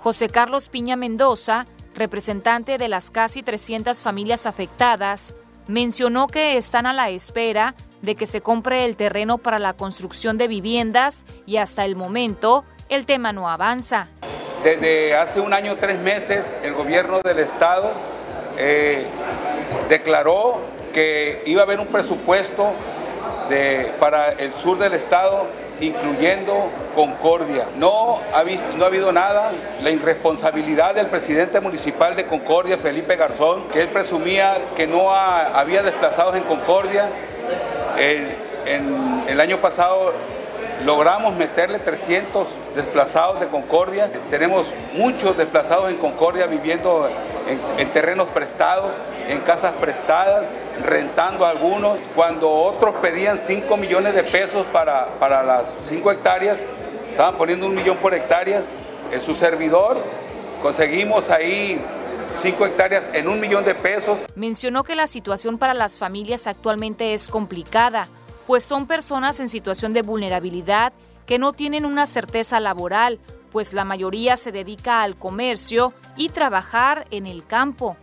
José 0.00 0.28
Carlos 0.28 0.68
Piña 0.68 0.96
Mendoza, 0.96 1.66
representante 1.94 2.78
de 2.78 2.88
las 2.88 3.10
casi 3.10 3.42
300 3.42 4.02
familias 4.02 4.46
afectadas, 4.46 5.34
mencionó 5.68 6.26
que 6.26 6.56
están 6.56 6.86
a 6.86 6.92
la 6.92 7.10
espera 7.10 7.74
de 8.02 8.14
que 8.14 8.26
se 8.26 8.40
compre 8.40 8.84
el 8.84 8.96
terreno 8.96 9.38
para 9.38 9.58
la 9.58 9.74
construcción 9.74 10.38
de 10.38 10.48
viviendas 10.48 11.26
y 11.44 11.58
hasta 11.58 11.84
el 11.84 11.96
momento 11.96 12.64
el 12.88 13.04
tema 13.04 13.32
no 13.32 13.48
avanza. 13.48 14.08
Desde 14.62 15.14
hace 15.14 15.40
un 15.40 15.52
año, 15.52 15.76
tres 15.76 15.98
meses, 16.00 16.54
el 16.62 16.74
gobierno 16.74 17.20
del 17.20 17.38
estado 17.38 17.92
eh, 18.58 19.06
declaró 19.88 20.60
que 20.92 21.42
iba 21.46 21.62
a 21.62 21.64
haber 21.64 21.80
un 21.80 21.86
presupuesto 21.86 22.72
de, 23.48 23.92
para 24.00 24.32
el 24.32 24.54
sur 24.54 24.78
del 24.78 24.94
estado 24.94 25.46
incluyendo 25.80 26.70
Concordia. 26.94 27.66
No 27.76 28.18
ha, 28.34 28.44
no 28.76 28.84
ha 28.84 28.86
habido 28.88 29.12
nada, 29.12 29.52
la 29.82 29.90
irresponsabilidad 29.90 30.94
del 30.94 31.08
presidente 31.08 31.60
municipal 31.60 32.16
de 32.16 32.24
Concordia, 32.26 32.78
Felipe 32.78 33.16
Garzón, 33.16 33.64
que 33.68 33.82
él 33.82 33.88
presumía 33.88 34.54
que 34.74 34.86
no 34.86 35.12
había 35.12 35.82
desplazados 35.82 36.34
en 36.36 36.44
Concordia. 36.44 37.10
en 37.98 39.24
el 39.28 39.40
año 39.40 39.60
pasado 39.60 40.12
logramos 40.84 41.34
meterle 41.34 41.78
300 41.78 42.46
desplazados 42.74 43.40
de 43.40 43.48
Concordia. 43.48 44.10
Tenemos 44.30 44.66
muchos 44.94 45.36
desplazados 45.36 45.90
en 45.90 45.96
Concordia 45.96 46.46
viviendo 46.46 47.08
en, 47.78 47.88
terrenos 47.90 48.28
prestados, 48.28 48.92
en 49.28 49.40
casas 49.40 49.72
prestadas, 49.74 50.46
rentando 50.84 51.46
algunos, 51.46 51.98
cuando 52.14 52.50
otros 52.50 52.94
pedían 52.96 53.38
5 53.38 53.76
millones 53.76 54.14
de 54.14 54.22
pesos 54.22 54.66
para, 54.72 55.14
para 55.18 55.42
las 55.42 55.74
5 55.80 56.10
hectáreas, 56.12 56.58
estaban 57.10 57.36
poniendo 57.36 57.66
un 57.66 57.74
millón 57.74 57.96
por 57.98 58.14
hectárea. 58.14 58.62
En 59.12 59.20
su 59.22 59.34
servidor 59.34 59.98
conseguimos 60.62 61.30
ahí 61.30 61.80
5 62.42 62.66
hectáreas 62.66 63.10
en 63.12 63.28
un 63.28 63.40
millón 63.40 63.64
de 63.64 63.74
pesos. 63.74 64.18
Mencionó 64.34 64.84
que 64.84 64.94
la 64.96 65.06
situación 65.06 65.58
para 65.58 65.74
las 65.74 65.98
familias 65.98 66.46
actualmente 66.46 67.14
es 67.14 67.28
complicada 67.28 68.08
pues 68.46 68.64
son 68.64 68.86
personas 68.86 69.40
en 69.40 69.48
situación 69.48 69.92
de 69.92 70.02
vulnerabilidad 70.02 70.92
que 71.26 71.38
no 71.38 71.52
tienen 71.52 71.84
una 71.84 72.06
certeza 72.06 72.60
laboral, 72.60 73.18
pues 73.50 73.72
la 73.72 73.84
mayoría 73.84 74.36
se 74.36 74.52
dedica 74.52 75.02
al 75.02 75.16
comercio 75.16 75.92
y 76.16 76.28
trabajar 76.28 77.06
en 77.10 77.26
el 77.26 77.46
campo. 77.46 77.96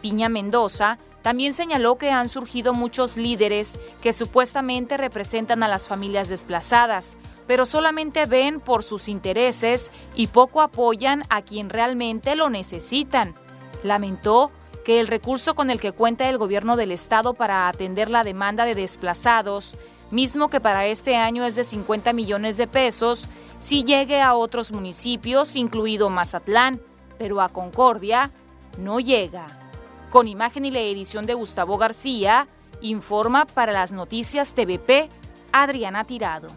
Piña 0.00 0.28
Mendoza 0.28 0.98
también 1.22 1.52
señaló 1.52 1.96
que 1.96 2.10
han 2.10 2.28
surgido 2.28 2.74
muchos 2.74 3.16
líderes 3.16 3.80
que 4.02 4.12
supuestamente 4.12 4.96
representan 4.96 5.62
a 5.62 5.68
las 5.68 5.86
familias 5.86 6.28
desplazadas, 6.28 7.16
pero 7.46 7.64
solamente 7.64 8.26
ven 8.26 8.60
por 8.60 8.82
sus 8.82 9.08
intereses 9.08 9.90
y 10.14 10.26
poco 10.26 10.60
apoyan 10.60 11.22
a 11.28 11.42
quien 11.42 11.70
realmente 11.70 12.34
lo 12.34 12.50
necesitan. 12.50 13.34
Lamentó 13.84 14.50
que 14.84 14.98
el 15.00 15.06
recurso 15.06 15.54
con 15.54 15.70
el 15.70 15.80
que 15.80 15.92
cuenta 15.92 16.28
el 16.28 16.38
gobierno 16.38 16.76
del 16.76 16.90
estado 16.90 17.34
para 17.34 17.68
atender 17.68 18.10
la 18.10 18.24
demanda 18.24 18.64
de 18.64 18.74
desplazados, 18.74 19.78
mismo 20.10 20.48
que 20.48 20.60
para 20.60 20.86
este 20.86 21.16
año 21.16 21.46
es 21.46 21.54
de 21.54 21.64
50 21.64 22.12
millones 22.12 22.56
de 22.56 22.66
pesos, 22.66 23.28
sí 23.62 23.84
llegue 23.84 24.20
a 24.20 24.34
otros 24.34 24.72
municipios, 24.72 25.54
incluido 25.54 26.10
Mazatlán, 26.10 26.80
pero 27.16 27.40
a 27.40 27.48
Concordia 27.48 28.32
no 28.78 28.98
llega. 28.98 29.46
Con 30.10 30.26
imagen 30.26 30.64
y 30.64 30.72
la 30.72 30.80
edición 30.80 31.24
de 31.24 31.34
Gustavo 31.34 31.78
García, 31.78 32.48
informa 32.80 33.46
para 33.46 33.72
las 33.72 33.92
noticias 33.92 34.52
TVP 34.52 35.08
Adriana 35.52 36.04
Tirado. 36.04 36.48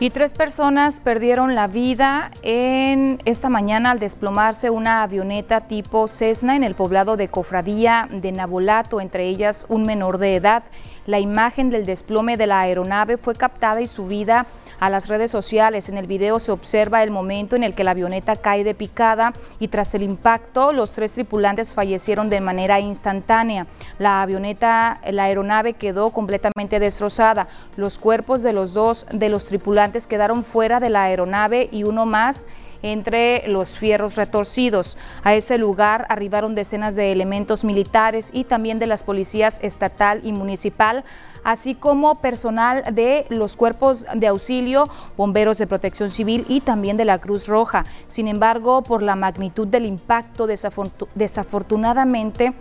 Y 0.00 0.10
tres 0.10 0.32
personas 0.32 1.00
perdieron 1.00 1.54
la 1.54 1.68
vida 1.68 2.32
en 2.42 3.20
esta 3.26 3.48
mañana 3.48 3.92
al 3.92 4.00
desplomarse 4.00 4.68
una 4.68 5.02
avioneta 5.02 5.68
tipo 5.68 6.08
Cessna 6.08 6.56
en 6.56 6.64
el 6.64 6.74
poblado 6.74 7.16
de 7.16 7.28
Cofradía 7.28 8.08
de 8.10 8.32
Nabolato, 8.32 9.00
entre 9.00 9.28
ellas 9.28 9.66
un 9.68 9.84
menor 9.84 10.18
de 10.18 10.34
edad. 10.34 10.64
La 11.06 11.20
imagen 11.20 11.68
del 11.68 11.84
desplome 11.84 12.38
de 12.38 12.46
la 12.46 12.60
aeronave 12.60 13.18
fue 13.18 13.34
captada 13.34 13.82
y 13.82 13.86
subida 13.86 14.46
a 14.80 14.88
las 14.88 15.08
redes 15.08 15.30
sociales. 15.30 15.88
En 15.88 15.98
el 15.98 16.06
video 16.06 16.40
se 16.40 16.50
observa 16.50 17.02
el 17.02 17.10
momento 17.10 17.56
en 17.56 17.62
el 17.62 17.74
que 17.74 17.84
la 17.84 17.90
avioneta 17.90 18.36
cae 18.36 18.64
de 18.64 18.74
picada 18.74 19.34
y 19.60 19.68
tras 19.68 19.94
el 19.94 20.02
impacto 20.02 20.72
los 20.72 20.92
tres 20.92 21.12
tripulantes 21.12 21.74
fallecieron 21.74 22.30
de 22.30 22.40
manera 22.40 22.80
instantánea. 22.80 23.66
La 23.98 24.22
avioneta, 24.22 25.00
la 25.10 25.24
aeronave 25.24 25.74
quedó 25.74 26.10
completamente 26.10 26.80
destrozada. 26.80 27.48
Los 27.76 27.98
cuerpos 27.98 28.42
de 28.42 28.54
los 28.54 28.72
dos 28.72 29.06
de 29.12 29.28
los 29.28 29.46
tripulantes 29.46 30.06
quedaron 30.06 30.42
fuera 30.42 30.80
de 30.80 30.90
la 30.90 31.04
aeronave 31.04 31.68
y 31.70 31.84
uno 31.84 32.06
más 32.06 32.46
entre 32.84 33.48
los 33.48 33.78
fierros 33.78 34.14
retorcidos. 34.14 34.96
A 35.22 35.34
ese 35.34 35.58
lugar 35.58 36.06
arribaron 36.10 36.54
decenas 36.54 36.94
de 36.94 37.12
elementos 37.12 37.64
militares 37.64 38.28
y 38.32 38.44
también 38.44 38.78
de 38.78 38.86
las 38.86 39.02
policías 39.02 39.58
estatal 39.62 40.20
y 40.22 40.32
municipal, 40.32 41.02
así 41.44 41.74
como 41.74 42.20
personal 42.20 42.94
de 42.94 43.24
los 43.30 43.56
cuerpos 43.56 44.04
de 44.14 44.26
auxilio, 44.26 44.88
bomberos 45.16 45.56
de 45.58 45.66
protección 45.66 46.10
civil 46.10 46.44
y 46.48 46.60
también 46.60 46.98
de 46.98 47.06
la 47.06 47.18
Cruz 47.18 47.48
Roja. 47.48 47.86
Sin 48.06 48.28
embargo, 48.28 48.82
por 48.82 49.02
la 49.02 49.16
magnitud 49.16 49.66
del 49.66 49.86
impacto, 49.86 50.46
desafortunadamente, 50.46 52.52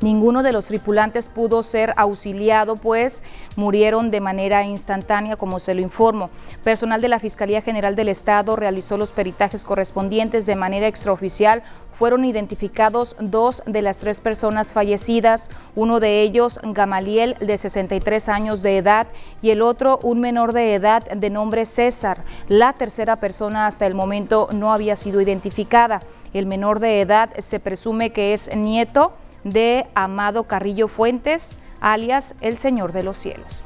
Ninguno 0.00 0.42
de 0.42 0.52
los 0.52 0.66
tripulantes 0.66 1.28
pudo 1.28 1.62
ser 1.62 1.92
auxiliado, 1.96 2.76
pues 2.76 3.22
murieron 3.54 4.10
de 4.10 4.22
manera 4.22 4.64
instantánea, 4.64 5.36
como 5.36 5.60
se 5.60 5.74
lo 5.74 5.82
informó. 5.82 6.30
Personal 6.64 7.02
de 7.02 7.08
la 7.08 7.18
Fiscalía 7.18 7.60
General 7.60 7.94
del 7.94 8.08
Estado 8.08 8.56
realizó 8.56 8.96
los 8.96 9.12
peritajes 9.12 9.64
correspondientes 9.64 10.46
de 10.46 10.56
manera 10.56 10.86
extraoficial. 10.86 11.62
Fueron 11.92 12.24
identificados 12.24 13.14
dos 13.20 13.62
de 13.66 13.82
las 13.82 13.98
tres 13.98 14.20
personas 14.20 14.72
fallecidas, 14.72 15.50
uno 15.74 16.00
de 16.00 16.22
ellos 16.22 16.60
Gamaliel, 16.62 17.36
de 17.38 17.58
63 17.58 18.30
años 18.30 18.62
de 18.62 18.78
edad, 18.78 19.06
y 19.42 19.50
el 19.50 19.60
otro 19.60 19.98
un 20.02 20.20
menor 20.20 20.54
de 20.54 20.74
edad 20.74 21.04
de 21.10 21.28
nombre 21.28 21.66
César. 21.66 22.24
La 22.48 22.72
tercera 22.72 23.16
persona 23.16 23.66
hasta 23.66 23.86
el 23.86 23.94
momento 23.94 24.48
no 24.52 24.72
había 24.72 24.96
sido 24.96 25.20
identificada. 25.20 26.00
El 26.32 26.46
menor 26.46 26.80
de 26.80 27.02
edad 27.02 27.30
se 27.38 27.60
presume 27.60 28.10
que 28.10 28.32
es 28.32 28.54
nieto 28.56 29.12
de 29.44 29.86
Amado 29.94 30.44
Carrillo 30.44 30.88
Fuentes, 30.88 31.58
alias 31.80 32.34
el 32.40 32.56
Señor 32.56 32.92
de 32.92 33.02
los 33.02 33.16
Cielos. 33.16 33.64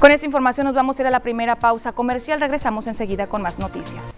Con 0.00 0.10
esta 0.12 0.24
información 0.24 0.64
nos 0.64 0.74
vamos 0.74 0.98
a 0.98 1.02
ir 1.02 1.06
a 1.08 1.10
la 1.10 1.20
primera 1.20 1.56
pausa 1.56 1.92
comercial. 1.92 2.40
Regresamos 2.40 2.86
enseguida 2.86 3.26
con 3.26 3.42
más 3.42 3.58
noticias. 3.58 4.14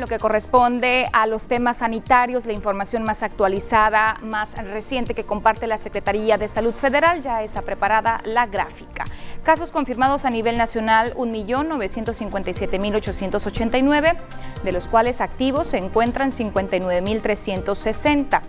Lo 0.00 0.06
que 0.06 0.18
corresponde 0.18 1.08
a 1.12 1.26
los 1.26 1.48
temas 1.48 1.78
sanitarios, 1.78 2.44
la 2.46 2.52
información 2.52 3.02
más 3.04 3.22
actualizada, 3.22 4.16
más 4.22 4.52
reciente 4.54 5.14
que 5.14 5.24
comparte 5.24 5.66
la 5.66 5.78
Secretaría 5.78 6.36
de 6.38 6.48
Salud 6.48 6.74
Federal, 6.74 7.22
ya 7.22 7.42
está 7.42 7.62
preparada 7.62 8.20
la 8.24 8.46
gráfica. 8.46 9.04
Casos 9.42 9.70
confirmados 9.70 10.24
a 10.24 10.30
nivel 10.30 10.56
nacional, 10.56 11.12
1.957.889, 11.16 14.16
de 14.64 14.72
los 14.72 14.88
cuales 14.88 15.20
activos 15.20 15.66
se 15.68 15.76
encuentran 15.78 16.30
59.360. 16.30 18.40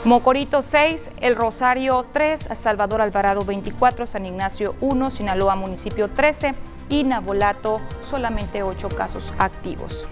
Mocorito 0.04 0.62
6, 0.62 1.12
El 1.21 1.37
Rosario 1.37 2.04
3, 2.12 2.49
Salvador 2.56 3.00
Alvarado 3.00 3.44
24, 3.44 4.09
San 4.09 4.27
Ignacio 4.27 4.74
1, 4.81 5.11
Sinaloa 5.12 5.55
municipio 5.55 6.11
13 6.11 6.57
y 6.88 7.05
Nabolato 7.05 7.81
solamente 8.03 8.64
8 8.64 8.88
casos 8.88 9.33
activos. 9.38 10.09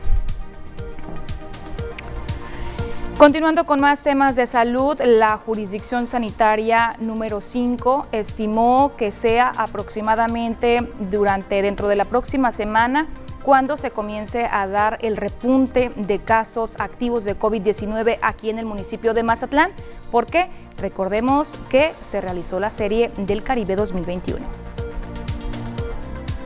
Continuando 3.18 3.64
con 3.64 3.80
más 3.80 4.04
temas 4.04 4.36
de 4.36 4.46
salud, 4.46 4.96
la 5.04 5.36
jurisdicción 5.36 6.06
sanitaria 6.06 6.94
número 7.00 7.40
5 7.40 8.06
estimó 8.12 8.92
que 8.96 9.10
sea 9.10 9.50
aproximadamente 9.56 10.88
durante 11.10 11.62
dentro 11.62 11.88
de 11.88 11.96
la 11.96 12.04
próxima 12.04 12.52
semana 12.52 13.08
cuando 13.42 13.76
se 13.76 13.90
comience 13.90 14.44
a 14.44 14.66
dar 14.66 14.98
el 15.02 15.16
repunte 15.16 15.90
de 15.96 16.18
casos 16.18 16.76
activos 16.78 17.24
de 17.24 17.38
COVID-19 17.38 18.18
aquí 18.22 18.50
en 18.50 18.58
el 18.58 18.66
municipio 18.66 19.14
de 19.14 19.22
Mazatlán, 19.22 19.72
porque 20.10 20.48
recordemos 20.78 21.58
que 21.68 21.92
se 22.02 22.20
realizó 22.20 22.60
la 22.60 22.70
serie 22.70 23.10
del 23.16 23.42
Caribe 23.42 23.76
2021. 23.76 24.44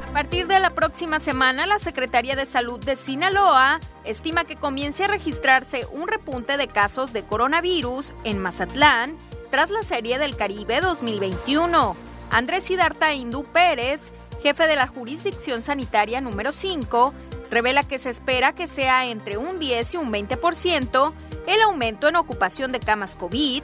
A 0.09 0.13
partir 0.15 0.47
de 0.47 0.61
la 0.61 0.71
próxima 0.71 1.19
semana, 1.19 1.67
la 1.67 1.81
Secretaría 1.81 2.37
de 2.37 2.47
Salud 2.47 2.79
de 2.79 2.95
Sinaloa 2.95 3.81
estima 4.05 4.45
que 4.45 4.55
comience 4.55 5.05
a 5.05 5.09
registrarse 5.09 5.87
un 5.91 6.07
repunte 6.07 6.57
de 6.57 6.69
casos 6.69 7.13
de 7.13 7.25
coronavirus 7.25 8.15
en 8.23 8.39
Mazatlán 8.39 9.17
tras 9.51 9.71
la 9.71 9.83
serie 9.83 10.21
del 10.21 10.37
Caribe 10.37 10.81
2021. 10.81 11.97
Andrés 12.31 12.65
Sidarta 12.65 13.13
Hindú 13.13 13.45
Pérez 13.45 14.13
jefe 14.45 14.67
de 14.67 14.77
la 14.77 14.87
jurisdicción 14.87 15.63
sanitaria 15.63 16.21
número 16.21 16.53
5, 16.53 17.15
revela 17.51 17.83
que 17.83 17.99
se 17.99 18.11
espera 18.11 18.55
que 18.55 18.69
sea 18.69 19.07
entre 19.07 19.39
un 19.39 19.59
10 19.59 19.95
y 19.95 19.97
un 19.97 20.13
20% 20.13 21.15
el 21.47 21.63
aumento 21.63 22.09
en 22.09 22.17
ocupación 22.17 22.71
de 22.71 22.79
camas 22.79 23.17
COVID, 23.17 23.63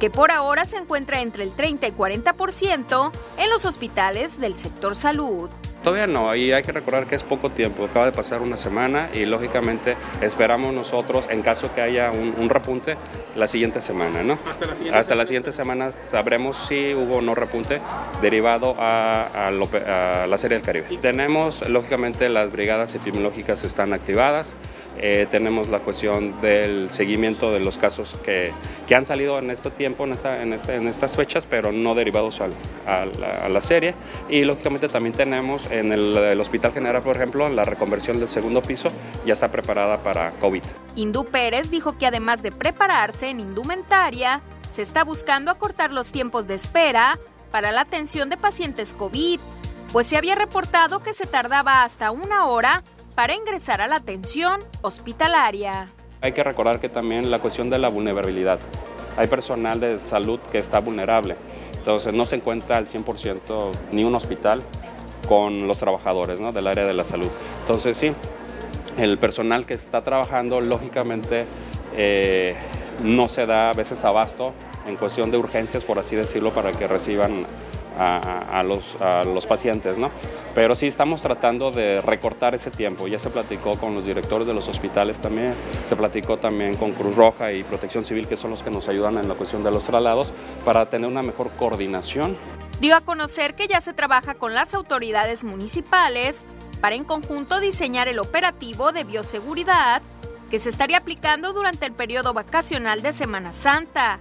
que 0.00 0.10
por 0.10 0.32
ahora 0.32 0.64
se 0.64 0.78
encuentra 0.78 1.20
entre 1.20 1.44
el 1.44 1.52
30 1.52 1.86
y 1.86 1.92
40% 1.92 3.12
en 3.38 3.50
los 3.50 3.64
hospitales 3.64 4.40
del 4.40 4.58
sector 4.58 4.96
salud. 4.96 5.48
Todavía 5.82 6.06
no, 6.08 6.34
y 6.34 6.52
hay 6.52 6.62
que 6.62 6.72
recordar 6.72 7.06
que 7.06 7.14
es 7.14 7.22
poco 7.22 7.50
tiempo, 7.50 7.84
acaba 7.84 8.06
de 8.06 8.12
pasar 8.12 8.42
una 8.42 8.56
semana 8.56 9.08
y 9.14 9.24
lógicamente 9.24 9.96
esperamos 10.20 10.74
nosotros, 10.74 11.26
en 11.30 11.42
caso 11.42 11.72
que 11.74 11.80
haya 11.80 12.10
un, 12.10 12.48
repunte, 12.48 12.96
la 13.36 13.46
siguiente 13.46 13.80
semana, 13.80 14.24
¿no? 14.24 14.36
Hasta 14.92 15.14
la 15.14 15.26
siguiente, 15.26 15.52
semana 15.52 15.90
sabremos 15.90 16.56
si 16.56 16.92
hubo 16.94 17.18
o 17.18 17.22
no 17.22 17.36
repunte 17.36 17.80
derivado 18.20 18.74
a, 18.78 19.50
la 20.28 20.38
serie 20.38 20.56
del 20.56 20.66
Caribe. 20.66 20.98
Tenemos, 21.00 21.68
lógicamente, 21.68 22.28
las 22.28 22.50
brigadas 22.50 22.94
epidemiológicas 22.94 23.62
están 23.62 23.92
activadas, 23.92 24.56
eh, 24.98 25.26
tenemos 25.30 25.68
la 25.68 25.80
cuestión 25.80 26.40
del 26.40 26.90
seguimiento 26.90 27.52
de 27.52 27.60
los 27.60 27.78
casos 27.78 28.16
que, 28.24 28.52
que 28.86 28.94
han 28.94 29.06
salido 29.06 29.38
en 29.38 29.50
este 29.50 29.70
tiempo, 29.70 30.04
en, 30.04 30.12
esta, 30.12 30.42
en, 30.42 30.52
este, 30.52 30.76
en 30.76 30.86
estas 30.86 31.16
fechas, 31.16 31.46
pero 31.46 31.72
no 31.72 31.94
derivados 31.94 32.40
a, 32.40 32.48
la, 32.48 33.44
a 33.44 33.48
la 33.48 33.60
serie, 33.60 33.94
y 34.28 34.44
lógicamente 34.44 34.88
también 34.88 35.14
tenemos 35.14 35.70
en 35.70 35.92
el, 35.92 36.40
Hospital 36.40 36.72
General, 36.72 37.02
por 37.02 37.16
ejemplo, 37.16 37.48
la 37.48 37.64
reconversión 37.64 38.18
del 38.18 38.28
segundo 38.28 38.62
piso 38.62 38.88
ya 39.24 39.32
está 39.32 39.50
preparada 39.50 40.00
para 40.00 40.30
COVID. 40.32 40.62
Hindú 40.94 41.24
Pérez 41.24 41.70
dijo 41.70 41.96
que 41.98 42.06
además 42.06 42.42
de 42.42 42.52
prepararse 42.52 43.28
en 43.28 43.40
indumentaria, 43.40 44.40
se 44.74 44.82
está 44.82 45.04
buscando 45.04 45.50
acortar 45.50 45.90
los 45.90 46.12
tiempos 46.12 46.46
de 46.46 46.54
espera 46.54 47.18
para 47.50 47.72
la 47.72 47.82
atención 47.82 48.28
de 48.28 48.36
pacientes 48.36 48.94
COVID, 48.94 49.40
pues 49.92 50.08
se 50.08 50.16
había 50.16 50.34
reportado 50.34 51.00
que 51.00 51.14
se 51.14 51.26
tardaba 51.26 51.82
hasta 51.82 52.10
una 52.10 52.46
hora 52.46 52.82
para 53.16 53.34
ingresar 53.34 53.80
a 53.80 53.88
la 53.88 53.96
atención 53.96 54.60
hospitalaria. 54.82 55.90
Hay 56.20 56.32
que 56.32 56.44
recordar 56.44 56.78
que 56.78 56.90
también 56.90 57.30
la 57.30 57.40
cuestión 57.40 57.70
de 57.70 57.78
la 57.78 57.88
vulnerabilidad. 57.88 58.60
Hay 59.16 59.26
personal 59.26 59.80
de 59.80 59.98
salud 59.98 60.38
que 60.52 60.58
está 60.58 60.80
vulnerable, 60.80 61.34
entonces 61.78 62.12
no 62.12 62.26
se 62.26 62.36
encuentra 62.36 62.76
al 62.76 62.86
100% 62.86 63.70
ni 63.92 64.04
un 64.04 64.14
hospital 64.14 64.62
con 65.26 65.66
los 65.66 65.78
trabajadores 65.78 66.38
del 66.38 66.66
área 66.66 66.84
de 66.84 66.92
la 66.92 67.04
salud. 67.04 67.30
Entonces 67.62 67.96
sí, 67.96 68.12
el 68.98 69.16
personal 69.16 69.64
que 69.64 69.74
está 69.74 70.04
trabajando 70.04 70.60
lógicamente 70.60 71.46
eh, 71.96 72.54
no 73.02 73.28
se 73.28 73.46
da 73.46 73.70
a 73.70 73.72
veces 73.72 74.04
abasto 74.04 74.52
en 74.86 74.96
cuestión 74.96 75.30
de 75.30 75.38
urgencias, 75.38 75.84
por 75.84 75.98
así 75.98 76.16
decirlo, 76.16 76.52
para 76.52 76.72
que 76.72 76.86
reciban 76.86 77.46
a, 77.98 78.62
los, 78.62 79.46
pacientes, 79.46 79.98
¿no? 79.98 80.10
Pero 80.54 80.74
sí 80.74 80.86
estamos 80.86 81.22
tratando 81.22 81.70
de 81.70 82.00
recortar 82.00 82.54
ese 82.54 82.70
tiempo. 82.70 83.06
Ya 83.08 83.18
se 83.18 83.30
platicó 83.30 83.78
con 83.78 83.94
los 83.94 84.04
directores 84.04 84.46
de 84.46 84.54
los 84.54 84.68
hospitales 84.68 85.20
también, 85.20 85.54
se 85.84 85.96
platicó 85.96 86.36
también 86.36 86.76
con 86.76 86.92
Cruz 86.92 87.14
Roja 87.14 87.52
y 87.52 87.62
Protección 87.62 88.04
Civil, 88.04 88.26
que 88.26 88.36
son 88.36 88.50
los 88.50 88.62
que 88.62 88.70
nos 88.70 88.88
ayudan 88.88 89.18
en 89.18 89.28
la 89.28 89.34
cuestión 89.34 89.62
de 89.62 89.70
los 89.70 89.84
traslados, 89.84 90.32
para 90.64 90.86
tener 90.86 91.08
una 91.08 91.22
mejor 91.22 91.50
coordinación 91.58 92.36
dio 92.80 92.94
a 92.94 93.00
conocer 93.00 93.54
que 93.54 93.68
ya 93.68 93.80
se 93.80 93.94
trabaja 93.94 94.34
con 94.34 94.54
las 94.54 94.74
autoridades 94.74 95.44
municipales 95.44 96.40
para 96.80 96.94
en 96.94 97.04
conjunto 97.04 97.58
diseñar 97.60 98.08
el 98.08 98.18
operativo 98.18 98.92
de 98.92 99.04
bioseguridad 99.04 100.02
que 100.50 100.60
se 100.60 100.68
estaría 100.68 100.98
aplicando 100.98 101.52
durante 101.52 101.86
el 101.86 101.92
periodo 101.92 102.32
vacacional 102.32 103.02
de 103.02 103.12
Semana 103.12 103.52
Santa. 103.52 104.20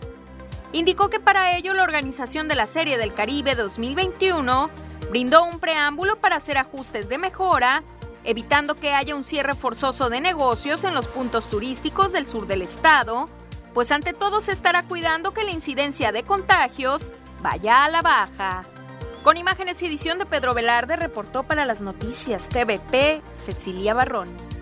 Indicó 0.71 1.09
que 1.09 1.19
para 1.19 1.55
ello 1.55 1.73
la 1.73 1.83
organización 1.83 2.47
de 2.47 2.55
la 2.55 2.65
Serie 2.65 2.97
del 2.97 3.13
Caribe 3.13 3.55
2021 3.55 4.69
brindó 5.09 5.43
un 5.45 5.59
preámbulo 5.59 6.17
para 6.17 6.35
hacer 6.35 6.57
ajustes 6.57 7.07
de 7.07 7.17
mejora, 7.17 7.83
evitando 8.23 8.75
que 8.75 8.93
haya 8.93 9.15
un 9.15 9.25
cierre 9.25 9.53
forzoso 9.53 10.09
de 10.09 10.19
negocios 10.19 10.83
en 10.83 10.93
los 10.93 11.07
puntos 11.07 11.49
turísticos 11.49 12.11
del 12.11 12.27
sur 12.27 12.47
del 12.47 12.61
estado, 12.61 13.29
pues 13.73 13.91
ante 13.91 14.13
todo 14.13 14.41
se 14.41 14.51
estará 14.51 14.83
cuidando 14.83 15.31
que 15.31 15.43
la 15.43 15.51
incidencia 15.51 16.11
de 16.11 16.23
contagios 16.23 17.11
vaya 17.41 17.83
a 17.83 17.89
la 17.89 18.01
baja. 18.01 18.63
Con 19.23 19.37
imágenes 19.37 19.81
y 19.81 19.87
edición 19.87 20.19
de 20.19 20.25
Pedro 20.25 20.53
Velarde 20.53 20.95
reportó 20.95 21.43
para 21.43 21.65
las 21.65 21.81
noticias 21.81 22.47
TVP 22.47 23.21
Cecilia 23.33 23.93
Barrón. 23.93 24.54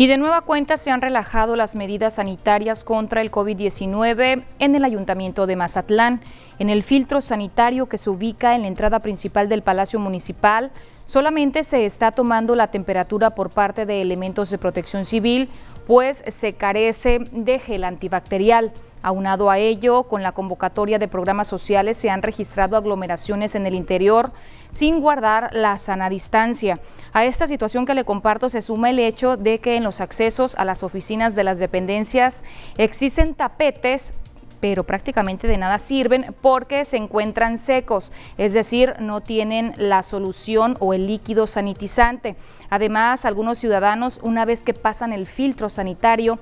Y 0.00 0.06
de 0.06 0.16
nueva 0.16 0.40
cuenta 0.40 0.78
se 0.78 0.90
han 0.90 1.02
relajado 1.02 1.56
las 1.56 1.76
medidas 1.76 2.14
sanitarias 2.14 2.84
contra 2.84 3.20
el 3.20 3.30
COVID-19 3.30 4.44
en 4.58 4.74
el 4.74 4.84
Ayuntamiento 4.84 5.46
de 5.46 5.56
Mazatlán. 5.56 6.22
En 6.58 6.70
el 6.70 6.82
filtro 6.82 7.20
sanitario 7.20 7.86
que 7.86 7.98
se 7.98 8.08
ubica 8.08 8.54
en 8.54 8.62
la 8.62 8.68
entrada 8.68 9.00
principal 9.00 9.50
del 9.50 9.60
Palacio 9.60 9.98
Municipal, 9.98 10.70
solamente 11.04 11.64
se 11.64 11.84
está 11.84 12.12
tomando 12.12 12.56
la 12.56 12.68
temperatura 12.68 13.34
por 13.34 13.50
parte 13.50 13.84
de 13.84 14.00
elementos 14.00 14.48
de 14.48 14.56
protección 14.56 15.04
civil, 15.04 15.50
pues 15.86 16.24
se 16.28 16.54
carece 16.54 17.18
de 17.32 17.58
gel 17.58 17.84
antibacterial. 17.84 18.72
Aunado 19.02 19.50
a 19.50 19.58
ello, 19.58 20.02
con 20.04 20.22
la 20.22 20.32
convocatoria 20.32 20.98
de 20.98 21.08
programas 21.08 21.48
sociales 21.48 21.96
se 21.96 22.10
han 22.10 22.22
registrado 22.22 22.76
aglomeraciones 22.76 23.54
en 23.54 23.66
el 23.66 23.74
interior 23.74 24.30
sin 24.70 25.00
guardar 25.00 25.50
la 25.52 25.78
sana 25.78 26.10
distancia. 26.10 26.78
A 27.12 27.24
esta 27.24 27.48
situación 27.48 27.86
que 27.86 27.94
le 27.94 28.04
comparto 28.04 28.50
se 28.50 28.62
suma 28.62 28.90
el 28.90 28.98
hecho 28.98 29.36
de 29.36 29.58
que 29.58 29.76
en 29.76 29.84
los 29.84 30.00
accesos 30.00 30.54
a 30.56 30.64
las 30.64 30.82
oficinas 30.82 31.34
de 31.34 31.44
las 31.44 31.58
dependencias 31.58 32.44
existen 32.76 33.34
tapetes 33.34 34.12
pero 34.60 34.84
prácticamente 34.84 35.48
de 35.48 35.56
nada 35.56 35.78
sirven 35.78 36.34
porque 36.40 36.84
se 36.84 36.98
encuentran 36.98 37.58
secos, 37.58 38.12
es 38.38 38.52
decir, 38.52 38.94
no 39.00 39.22
tienen 39.22 39.72
la 39.76 40.02
solución 40.02 40.76
o 40.80 40.92
el 40.92 41.06
líquido 41.06 41.46
sanitizante. 41.46 42.36
Además, 42.68 43.24
algunos 43.24 43.58
ciudadanos, 43.58 44.20
una 44.22 44.44
vez 44.44 44.62
que 44.62 44.74
pasan 44.74 45.12
el 45.12 45.26
filtro 45.26 45.70
sanitario, 45.70 46.38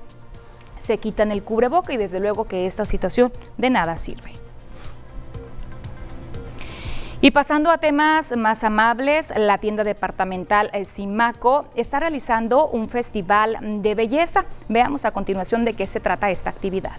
se 0.79 0.97
quitan 0.97 1.31
el 1.31 1.43
cubreboca 1.43 1.93
y 1.93 1.97
desde 1.97 2.19
luego 2.19 2.45
que 2.45 2.65
esta 2.65 2.85
situación 2.85 3.31
de 3.57 3.69
nada 3.69 3.97
sirve. 3.97 4.31
Y 7.21 7.31
pasando 7.31 7.69
a 7.69 7.79
temas 7.79 8.35
más 8.37 8.63
amables, 8.63 9.33
la 9.35 9.57
tienda 9.57 9.83
departamental 9.83 10.71
Simaco 10.85 11.65
está 11.75 11.99
realizando 11.99 12.67
un 12.67 12.87
festival 12.87 13.81
de 13.81 13.93
belleza. 13.93 14.45
Veamos 14.69 15.03
a 15.03 15.11
continuación 15.11 15.65
de 15.65 15.73
qué 15.73 15.85
se 15.85 15.99
trata 15.99 16.31
esta 16.31 16.49
actividad. 16.49 16.93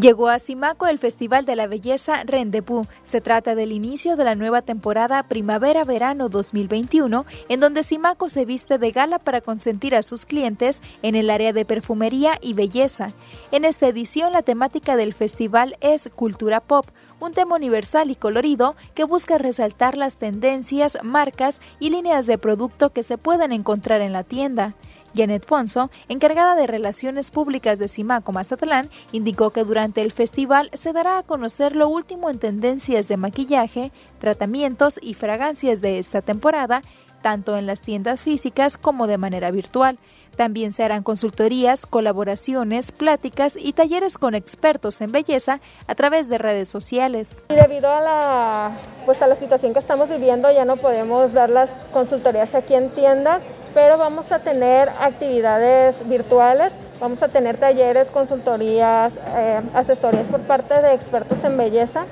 Llegó 0.00 0.28
a 0.28 0.38
Simaco 0.38 0.86
el 0.86 1.00
Festival 1.00 1.44
de 1.44 1.56
la 1.56 1.66
Belleza 1.66 2.22
Rendezvous. 2.22 2.86
Se 3.02 3.20
trata 3.20 3.56
del 3.56 3.72
inicio 3.72 4.14
de 4.14 4.22
la 4.22 4.36
nueva 4.36 4.62
temporada 4.62 5.24
Primavera-Verano 5.24 6.28
2021, 6.28 7.26
en 7.48 7.58
donde 7.58 7.82
Simaco 7.82 8.28
se 8.28 8.44
viste 8.44 8.78
de 8.78 8.92
gala 8.92 9.18
para 9.18 9.40
consentir 9.40 9.96
a 9.96 10.04
sus 10.04 10.24
clientes 10.24 10.82
en 11.02 11.16
el 11.16 11.30
área 11.30 11.52
de 11.52 11.64
perfumería 11.64 12.38
y 12.40 12.52
belleza. 12.52 13.08
En 13.50 13.64
esta 13.64 13.88
edición, 13.88 14.32
la 14.32 14.42
temática 14.42 14.94
del 14.94 15.14
festival 15.14 15.76
es 15.80 16.08
Cultura 16.14 16.60
Pop, 16.60 16.86
un 17.18 17.32
tema 17.32 17.56
universal 17.56 18.12
y 18.12 18.14
colorido 18.14 18.76
que 18.94 19.02
busca 19.02 19.36
resaltar 19.36 19.96
las 19.96 20.14
tendencias, 20.14 20.98
marcas 21.02 21.60
y 21.80 21.90
líneas 21.90 22.26
de 22.26 22.38
producto 22.38 22.90
que 22.90 23.02
se 23.02 23.18
pueden 23.18 23.50
encontrar 23.50 24.00
en 24.00 24.12
la 24.12 24.22
tienda. 24.22 24.74
Janet 25.14 25.46
Ponzo, 25.46 25.90
encargada 26.08 26.54
de 26.54 26.66
Relaciones 26.66 27.30
Públicas 27.30 27.78
de 27.78 27.88
Simaco 27.88 28.32
Mazatlán, 28.32 28.88
indicó 29.12 29.50
que 29.50 29.64
durante 29.64 30.02
el 30.02 30.12
festival 30.12 30.70
se 30.72 30.92
dará 30.92 31.18
a 31.18 31.22
conocer 31.22 31.74
lo 31.74 31.88
último 31.88 32.30
en 32.30 32.38
tendencias 32.38 33.08
de 33.08 33.16
maquillaje, 33.16 33.92
tratamientos 34.20 34.98
y 35.02 35.14
fragancias 35.14 35.80
de 35.80 35.98
esta 35.98 36.22
temporada, 36.22 36.82
tanto 37.22 37.56
en 37.56 37.66
las 37.66 37.80
tiendas 37.80 38.22
físicas 38.22 38.78
como 38.78 39.06
de 39.06 39.18
manera 39.18 39.50
virtual. 39.50 39.98
También 40.38 40.70
se 40.70 40.84
harán 40.84 41.02
consultorías, 41.02 41.84
colaboraciones, 41.84 42.92
pláticas 42.92 43.56
y 43.56 43.72
talleres 43.72 44.18
con 44.18 44.36
expertos 44.36 45.00
en 45.00 45.10
belleza 45.10 45.58
a 45.88 45.96
través 45.96 46.28
de 46.28 46.38
redes 46.38 46.68
sociales. 46.68 47.44
Debido 47.48 47.90
a 47.90 48.00
la, 48.00 48.70
pues 49.04 49.20
a 49.20 49.26
la 49.26 49.34
situación 49.34 49.72
que 49.72 49.80
estamos 49.80 50.08
viviendo 50.08 50.48
ya 50.52 50.64
no 50.64 50.76
podemos 50.76 51.32
dar 51.32 51.50
las 51.50 51.70
consultorías 51.92 52.54
aquí 52.54 52.74
en 52.74 52.90
tienda, 52.90 53.40
pero 53.74 53.98
vamos 53.98 54.30
a 54.30 54.38
tener 54.38 54.88
actividades 55.00 55.96
virtuales, 56.08 56.72
vamos 57.00 57.20
a 57.24 57.26
tener 57.26 57.56
talleres, 57.56 58.06
consultorías, 58.06 59.12
eh, 59.34 59.60
asesorías 59.74 60.28
por 60.28 60.42
parte 60.42 60.80
de 60.80 60.94
expertos 60.94 61.42
en 61.42 61.56
belleza. 61.56 62.04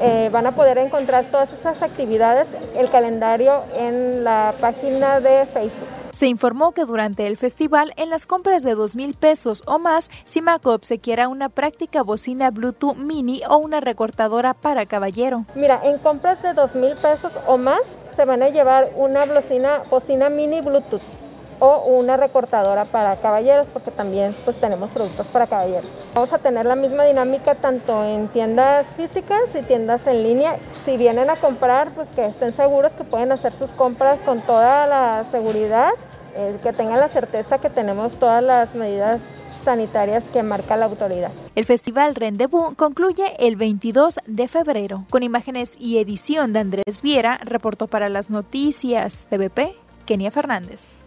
Eh, 0.00 0.28
van 0.32 0.46
a 0.48 0.56
poder 0.56 0.78
encontrar 0.78 1.26
todas 1.26 1.52
esas 1.52 1.82
actividades, 1.82 2.48
el 2.74 2.90
calendario 2.90 3.62
en 3.76 4.24
la 4.24 4.54
página 4.60 5.20
de 5.20 5.46
Facebook. 5.46 5.89
Se 6.12 6.26
informó 6.26 6.72
que 6.72 6.84
durante 6.84 7.26
el 7.26 7.36
festival, 7.36 7.92
en 7.96 8.10
las 8.10 8.26
compras 8.26 8.62
de 8.62 8.74
dos 8.74 8.96
mil 8.96 9.14
pesos 9.14 9.62
o 9.66 9.78
más, 9.78 10.10
Simaco 10.24 10.74
obsequiará 10.74 11.28
una 11.28 11.48
práctica 11.48 12.02
bocina 12.02 12.50
Bluetooth 12.50 12.96
mini 12.96 13.42
o 13.48 13.58
una 13.58 13.80
recortadora 13.80 14.54
para 14.54 14.86
caballero. 14.86 15.44
Mira, 15.54 15.80
en 15.84 15.98
compras 15.98 16.42
de 16.42 16.52
dos 16.52 16.74
mil 16.74 16.94
pesos 16.96 17.32
o 17.46 17.58
más, 17.58 17.80
se 18.16 18.24
van 18.24 18.42
a 18.42 18.48
llevar 18.48 18.90
una 18.96 19.24
bocina, 19.24 19.82
bocina 19.88 20.28
mini 20.28 20.60
Bluetooth 20.60 21.19
o 21.60 21.84
una 21.84 22.16
recortadora 22.16 22.84
para 22.86 23.16
caballeros, 23.16 23.68
porque 23.72 23.90
también 23.90 24.34
pues 24.44 24.56
tenemos 24.56 24.90
productos 24.90 25.26
para 25.28 25.46
caballeros. 25.46 25.88
Vamos 26.14 26.32
a 26.32 26.38
tener 26.38 26.66
la 26.66 26.74
misma 26.74 27.04
dinámica 27.04 27.54
tanto 27.54 28.04
en 28.04 28.28
tiendas 28.28 28.86
físicas 28.96 29.42
y 29.54 29.62
tiendas 29.62 30.06
en 30.06 30.22
línea. 30.22 30.56
Si 30.84 30.96
vienen 30.96 31.30
a 31.30 31.36
comprar, 31.36 31.90
pues 31.94 32.08
que 32.08 32.24
estén 32.24 32.52
seguros 32.54 32.92
que 32.92 33.04
pueden 33.04 33.30
hacer 33.30 33.52
sus 33.52 33.70
compras 33.70 34.18
con 34.24 34.40
toda 34.40 34.86
la 34.86 35.24
seguridad, 35.30 35.90
eh, 36.34 36.56
que 36.62 36.72
tengan 36.72 36.98
la 36.98 37.08
certeza 37.08 37.58
que 37.58 37.70
tenemos 37.70 38.14
todas 38.14 38.42
las 38.42 38.74
medidas 38.74 39.20
sanitarias 39.64 40.24
que 40.32 40.42
marca 40.42 40.76
la 40.76 40.86
autoridad. 40.86 41.30
El 41.54 41.64
Festival 41.64 42.14
Rendezvous 42.14 42.74
concluye 42.76 43.34
el 43.38 43.56
22 43.56 44.20
de 44.26 44.48
febrero. 44.48 45.04
Con 45.10 45.22
imágenes 45.22 45.76
y 45.78 45.98
edición 45.98 46.52
de 46.52 46.60
Andrés 46.60 47.02
Viera, 47.02 47.38
reportó 47.44 47.86
para 47.86 48.08
las 48.08 48.30
noticias 48.30 49.26
TVP, 49.28 49.74
Kenia 50.06 50.30
Fernández. 50.30 50.99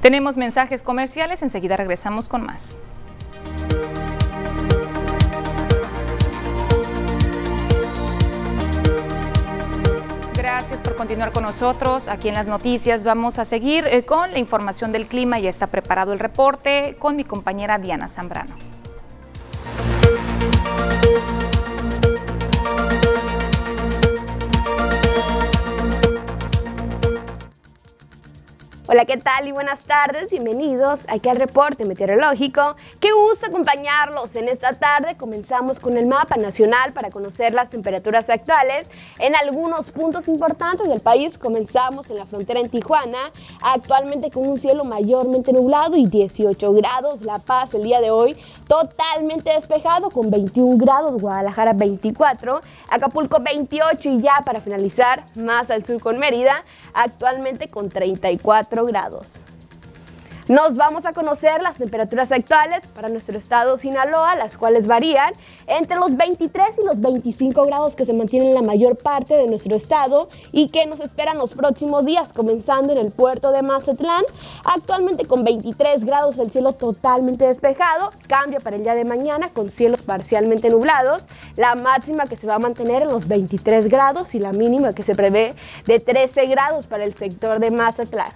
Tenemos 0.00 0.36
mensajes 0.36 0.82
comerciales, 0.82 1.42
enseguida 1.42 1.76
regresamos 1.76 2.28
con 2.28 2.44
más. 2.44 2.80
Gracias 10.34 10.78
por 10.78 10.94
continuar 10.94 11.32
con 11.32 11.42
nosotros. 11.42 12.06
Aquí 12.06 12.28
en 12.28 12.34
las 12.34 12.46
noticias 12.46 13.02
vamos 13.02 13.38
a 13.38 13.44
seguir 13.44 13.86
eh, 13.86 14.04
con 14.04 14.30
la 14.30 14.38
información 14.38 14.92
del 14.92 15.06
clima. 15.06 15.40
Ya 15.40 15.50
está 15.50 15.66
preparado 15.66 16.12
el 16.12 16.20
reporte 16.20 16.96
con 16.98 17.16
mi 17.16 17.24
compañera 17.24 17.78
Diana 17.78 18.08
Zambrano. 18.08 18.54
Hola, 28.90 29.04
¿qué 29.04 29.18
tal 29.18 29.46
y 29.46 29.52
buenas 29.52 29.80
tardes? 29.80 30.30
Bienvenidos 30.30 31.04
aquí 31.08 31.28
al 31.28 31.36
reporte 31.36 31.84
meteorológico. 31.84 32.74
Qué 33.00 33.12
gusto 33.12 33.44
acompañarlos 33.44 34.34
en 34.34 34.48
esta 34.48 34.72
tarde. 34.72 35.14
Comenzamos 35.18 35.78
con 35.78 35.98
el 35.98 36.06
mapa 36.06 36.36
nacional 36.36 36.94
para 36.94 37.10
conocer 37.10 37.52
las 37.52 37.68
temperaturas 37.68 38.30
actuales 38.30 38.86
en 39.18 39.36
algunos 39.36 39.90
puntos 39.90 40.26
importantes 40.26 40.88
del 40.88 41.00
país. 41.00 41.36
Comenzamos 41.36 42.08
en 42.08 42.16
la 42.16 42.24
frontera 42.24 42.60
en 42.60 42.70
Tijuana, 42.70 43.18
actualmente 43.60 44.30
con 44.30 44.48
un 44.48 44.58
cielo 44.58 44.84
mayormente 44.84 45.52
nublado 45.52 45.98
y 45.98 46.06
18 46.06 46.72
grados. 46.72 47.20
La 47.20 47.40
Paz 47.40 47.74
el 47.74 47.82
día 47.82 48.00
de 48.00 48.10
hoy 48.10 48.38
totalmente 48.68 49.50
despejado 49.50 50.08
con 50.08 50.30
21 50.30 50.78
grados. 50.78 51.20
Guadalajara 51.20 51.74
24, 51.74 52.62
Acapulco 52.88 53.38
28 53.38 54.08
y 54.08 54.22
ya 54.22 54.40
para 54.46 54.60
finalizar 54.60 55.24
más 55.34 55.70
al 55.70 55.84
sur 55.84 56.00
con 56.00 56.18
Mérida, 56.18 56.64
actualmente 56.94 57.68
con 57.68 57.90
34 57.90 58.77
grados. 58.86 59.28
Nos 60.48 60.76
vamos 60.76 61.04
a 61.04 61.12
conocer 61.12 61.60
las 61.60 61.76
temperaturas 61.76 62.32
actuales 62.32 62.86
para 62.86 63.10
nuestro 63.10 63.36
estado 63.36 63.76
Sinaloa, 63.76 64.34
las 64.34 64.56
cuales 64.56 64.86
varían 64.86 65.34
entre 65.66 65.98
los 65.98 66.16
23 66.16 66.78
y 66.78 66.86
los 66.86 67.00
25 67.02 67.66
grados 67.66 67.96
que 67.96 68.06
se 68.06 68.14
mantienen 68.14 68.48
en 68.48 68.54
la 68.54 68.62
mayor 68.62 68.96
parte 68.96 69.34
de 69.34 69.46
nuestro 69.46 69.76
estado 69.76 70.30
y 70.50 70.70
que 70.70 70.86
nos 70.86 71.00
esperan 71.00 71.36
los 71.36 71.52
próximos 71.52 72.06
días, 72.06 72.32
comenzando 72.32 72.94
en 72.94 72.98
el 72.98 73.12
puerto 73.12 73.52
de 73.52 73.60
Mazatlán, 73.60 74.24
actualmente 74.64 75.26
con 75.26 75.44
23 75.44 76.06
grados 76.06 76.38
el 76.38 76.50
cielo 76.50 76.72
totalmente 76.72 77.46
despejado, 77.46 78.08
cambia 78.26 78.58
para 78.58 78.76
el 78.76 78.84
día 78.84 78.94
de 78.94 79.04
mañana 79.04 79.50
con 79.50 79.68
cielos 79.68 80.00
parcialmente 80.00 80.70
nublados, 80.70 81.26
la 81.56 81.74
máxima 81.74 82.24
que 82.24 82.36
se 82.36 82.46
va 82.46 82.54
a 82.54 82.58
mantener 82.58 83.02
en 83.02 83.08
los 83.08 83.28
23 83.28 83.90
grados 83.90 84.34
y 84.34 84.38
la 84.38 84.52
mínima 84.52 84.94
que 84.94 85.02
se 85.02 85.14
prevé 85.14 85.54
de 85.84 86.00
13 86.00 86.46
grados 86.46 86.86
para 86.86 87.04
el 87.04 87.12
sector 87.12 87.58
de 87.58 87.70
Mazatlán. 87.70 88.32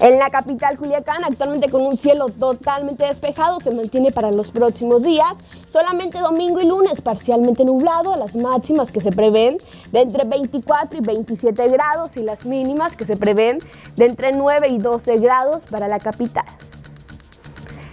En 0.00 0.16
la 0.16 0.30
capital 0.30 0.78
Culiacán, 0.78 1.24
actualmente 1.24 1.68
con 1.68 1.84
un 1.84 1.96
cielo 1.96 2.28
totalmente 2.28 3.04
despejado, 3.04 3.58
se 3.58 3.72
mantiene 3.72 4.12
para 4.12 4.30
los 4.30 4.52
próximos 4.52 5.02
días. 5.02 5.32
Solamente 5.68 6.20
domingo 6.20 6.60
y 6.60 6.66
lunes 6.66 7.00
parcialmente 7.00 7.64
nublado, 7.64 8.14
las 8.14 8.36
máximas 8.36 8.92
que 8.92 9.00
se 9.00 9.10
prevén 9.10 9.58
de 9.90 10.02
entre 10.02 10.24
24 10.24 11.00
y 11.00 11.00
27 11.00 11.68
grados 11.70 12.16
y 12.16 12.22
las 12.22 12.44
mínimas 12.44 12.94
que 12.94 13.06
se 13.06 13.16
prevén 13.16 13.58
de 13.96 14.06
entre 14.06 14.30
9 14.30 14.68
y 14.68 14.78
12 14.78 15.16
grados 15.16 15.64
para 15.68 15.88
la 15.88 15.98
capital. 15.98 16.46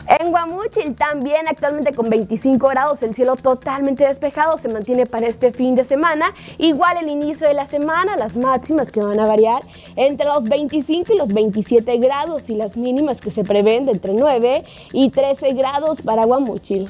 En 0.08 0.30
Guamuchil 0.30 0.96
también 0.96 1.48
actualmente 1.48 1.92
con 1.92 2.10
25 2.10 2.68
grados, 2.68 3.02
el 3.02 3.16
cielo 3.16 3.36
totalmente 3.36 4.06
despejado 4.08 4.58
se 4.58 4.68
mantiene 4.68 5.08
para 5.08 5.28
este 5.28 5.52
fin 5.52 5.76
de 5.76 5.86
semana. 5.86 6.34
Igual 6.60 6.98
el 6.98 7.10
inicio 7.10 7.48
de 7.48 7.56
la 7.56 7.66
semana, 7.66 8.16
las 8.16 8.38
máximas 8.38 8.92
que 8.92 9.00
van 9.00 9.20
a 9.20 9.26
variar 9.26 9.64
entre 9.96 10.28
los 10.28 10.44
25 10.44 11.14
y 11.14 11.18
los 11.18 11.34
27 11.34 11.98
grados 11.98 12.50
y 12.50 12.56
las 12.56 12.78
mínimas 12.78 13.20
que 13.20 13.32
se 13.32 13.44
prevén 13.44 13.86
de 13.86 13.94
entre 13.94 14.14
9 14.14 14.64
y 14.94 15.10
13 15.10 15.54
grados 15.54 16.02
para 16.02 16.26
Guamuchil. 16.26 16.90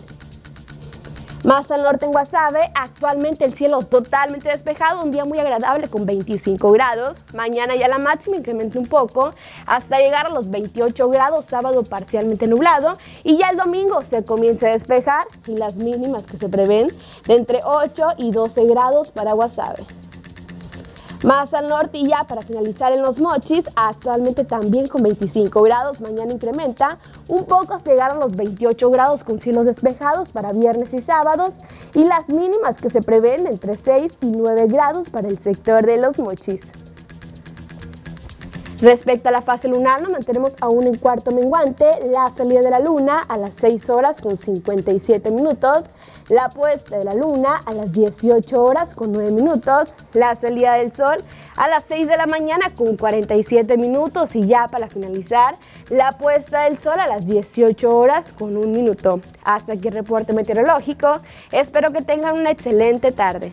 Más 1.45 1.69
al 1.69 1.84
norte 1.84 2.05
en 2.05 2.12
Guasave, 2.12 2.71
actualmente 2.73 3.45
el 3.45 3.53
cielo 3.53 3.84
totalmente 3.84 4.49
despejado, 4.49 5.03
un 5.03 5.12
día 5.12 5.25
muy 5.25 5.38
agradable 5.38 5.88
con 5.88 6.03
25 6.03 6.71
grados. 6.71 7.17
Mañana 7.36 7.75
ya 7.75 7.88
la 7.88 7.99
máxima 7.99 8.38
incrementa 8.38 8.79
un 8.79 8.88
poco 8.88 9.31
hasta 9.67 9.99
llegar 9.99 10.25
a 10.25 10.29
los 10.29 10.49
28 10.49 11.08
grados, 11.10 11.45
sábado 11.45 11.84
parcialmente 11.84 12.47
nublado. 12.47 12.97
Y 13.23 13.38
ya 13.38 13.49
el 13.51 13.58
domingo 13.58 14.01
se 14.01 14.25
comienza 14.25 14.69
a 14.69 14.71
despejar 14.71 15.25
y 15.45 15.55
las 15.55 15.75
mínimas 15.75 16.23
que 16.23 16.39
se 16.39 16.49
prevén 16.49 16.88
de 17.27 17.36
entre 17.36 17.60
8 17.63 18.13
y 18.17 18.31
12 18.31 18.65
grados 18.65 19.12
para 19.12 19.34
Guasave. 19.34 19.86
Más 21.26 21.56
al 21.56 21.68
norte 21.70 21.98
y 21.98 22.08
ya 22.08 22.24
para 22.26 22.44
finalizar 22.44 22.94
en 22.94 23.02
los 23.02 23.20
mochis, 23.20 23.66
actualmente 23.76 24.46
también 24.46 24.88
con 24.88 25.02
25 25.02 25.60
grados, 25.64 26.00
mañana 26.00 26.32
incrementa. 26.32 27.00
Un 27.28 27.46
poco 27.46 27.74
hasta 27.74 27.90
llegar 27.90 28.12
a 28.12 28.14
los 28.14 28.36
28 28.36 28.92
grados 28.92 29.24
con 29.24 29.40
cielos 29.40 29.66
despejados 29.66 30.30
para 30.30 30.54
viernes 30.54 30.94
y 30.94 31.02
sábados. 31.02 31.56
Y 31.96 32.04
las 32.04 32.30
mínimas 32.30 32.78
que 32.78 32.92
se 32.92 33.02
prevén 33.02 33.48
entre 33.48 33.76
6 33.76 34.20
y 34.22 34.28
9 34.28 34.68
grados 34.68 35.10
para 35.10 35.28
el 35.28 35.40
sector 35.40 35.84
de 35.84 35.98
los 35.98 36.20
mochis. 36.20 36.72
Respecto 38.82 39.30
a 39.30 39.32
la 39.32 39.42
fase 39.42 39.68
lunar, 39.68 40.04
nos 40.04 40.12
mantenemos 40.12 40.54
aún 40.62 40.86
en 40.86 40.98
cuarto 40.98 41.32
menguante, 41.32 41.88
la 42.12 42.30
salida 42.30 42.62
de 42.62 42.70
la 42.70 42.80
luna 42.80 43.24
a 43.28 43.38
las 43.38 43.56
6 43.56 43.90
horas 43.90 44.22
con 44.22 44.38
57 44.38 45.32
minutos, 45.32 45.86
la 46.30 46.50
puesta 46.50 46.98
de 46.98 47.06
la 47.06 47.14
luna 47.14 47.62
a 47.66 47.74
las 47.74 47.92
18 47.92 48.64
horas 48.64 48.96
con 48.96 49.12
9 49.12 49.32
minutos, 49.32 49.94
la 50.14 50.36
salida 50.36 50.76
del 50.76 50.92
sol 50.92 51.18
a 51.56 51.70
las 51.70 51.86
6 51.86 52.08
de 52.08 52.18
la 52.18 52.26
mañana 52.26 52.72
con 52.76 52.98
47 52.98 53.78
minutos 53.78 54.36
y 54.36 54.46
ya 54.46 54.68
para 54.68 54.90
finalizar, 54.90 55.56
la 55.90 56.12
puesta 56.12 56.66
del 56.66 56.78
sol 56.78 57.00
a 57.00 57.08
las 57.08 57.26
18 57.26 57.90
horas 57.90 58.26
con 58.38 58.56
1 58.56 58.68
minuto. 58.68 59.22
Hasta 59.44 59.74
aquí 59.74 59.88
el 59.88 59.94
reporte 59.94 60.34
meteorológico, 60.34 61.20
espero 61.52 61.92
que 61.92 62.02
tengan 62.02 62.40
una 62.40 62.52
excelente 62.52 63.12
tarde. 63.12 63.52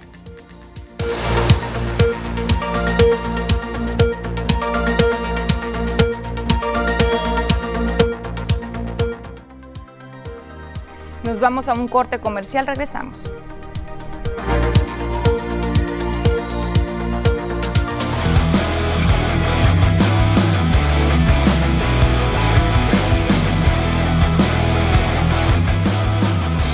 Nos 11.32 11.40
vamos 11.40 11.66
a 11.70 11.72
un 11.72 11.88
corte 11.88 12.18
comercial, 12.18 12.66
regresamos. 12.66 13.22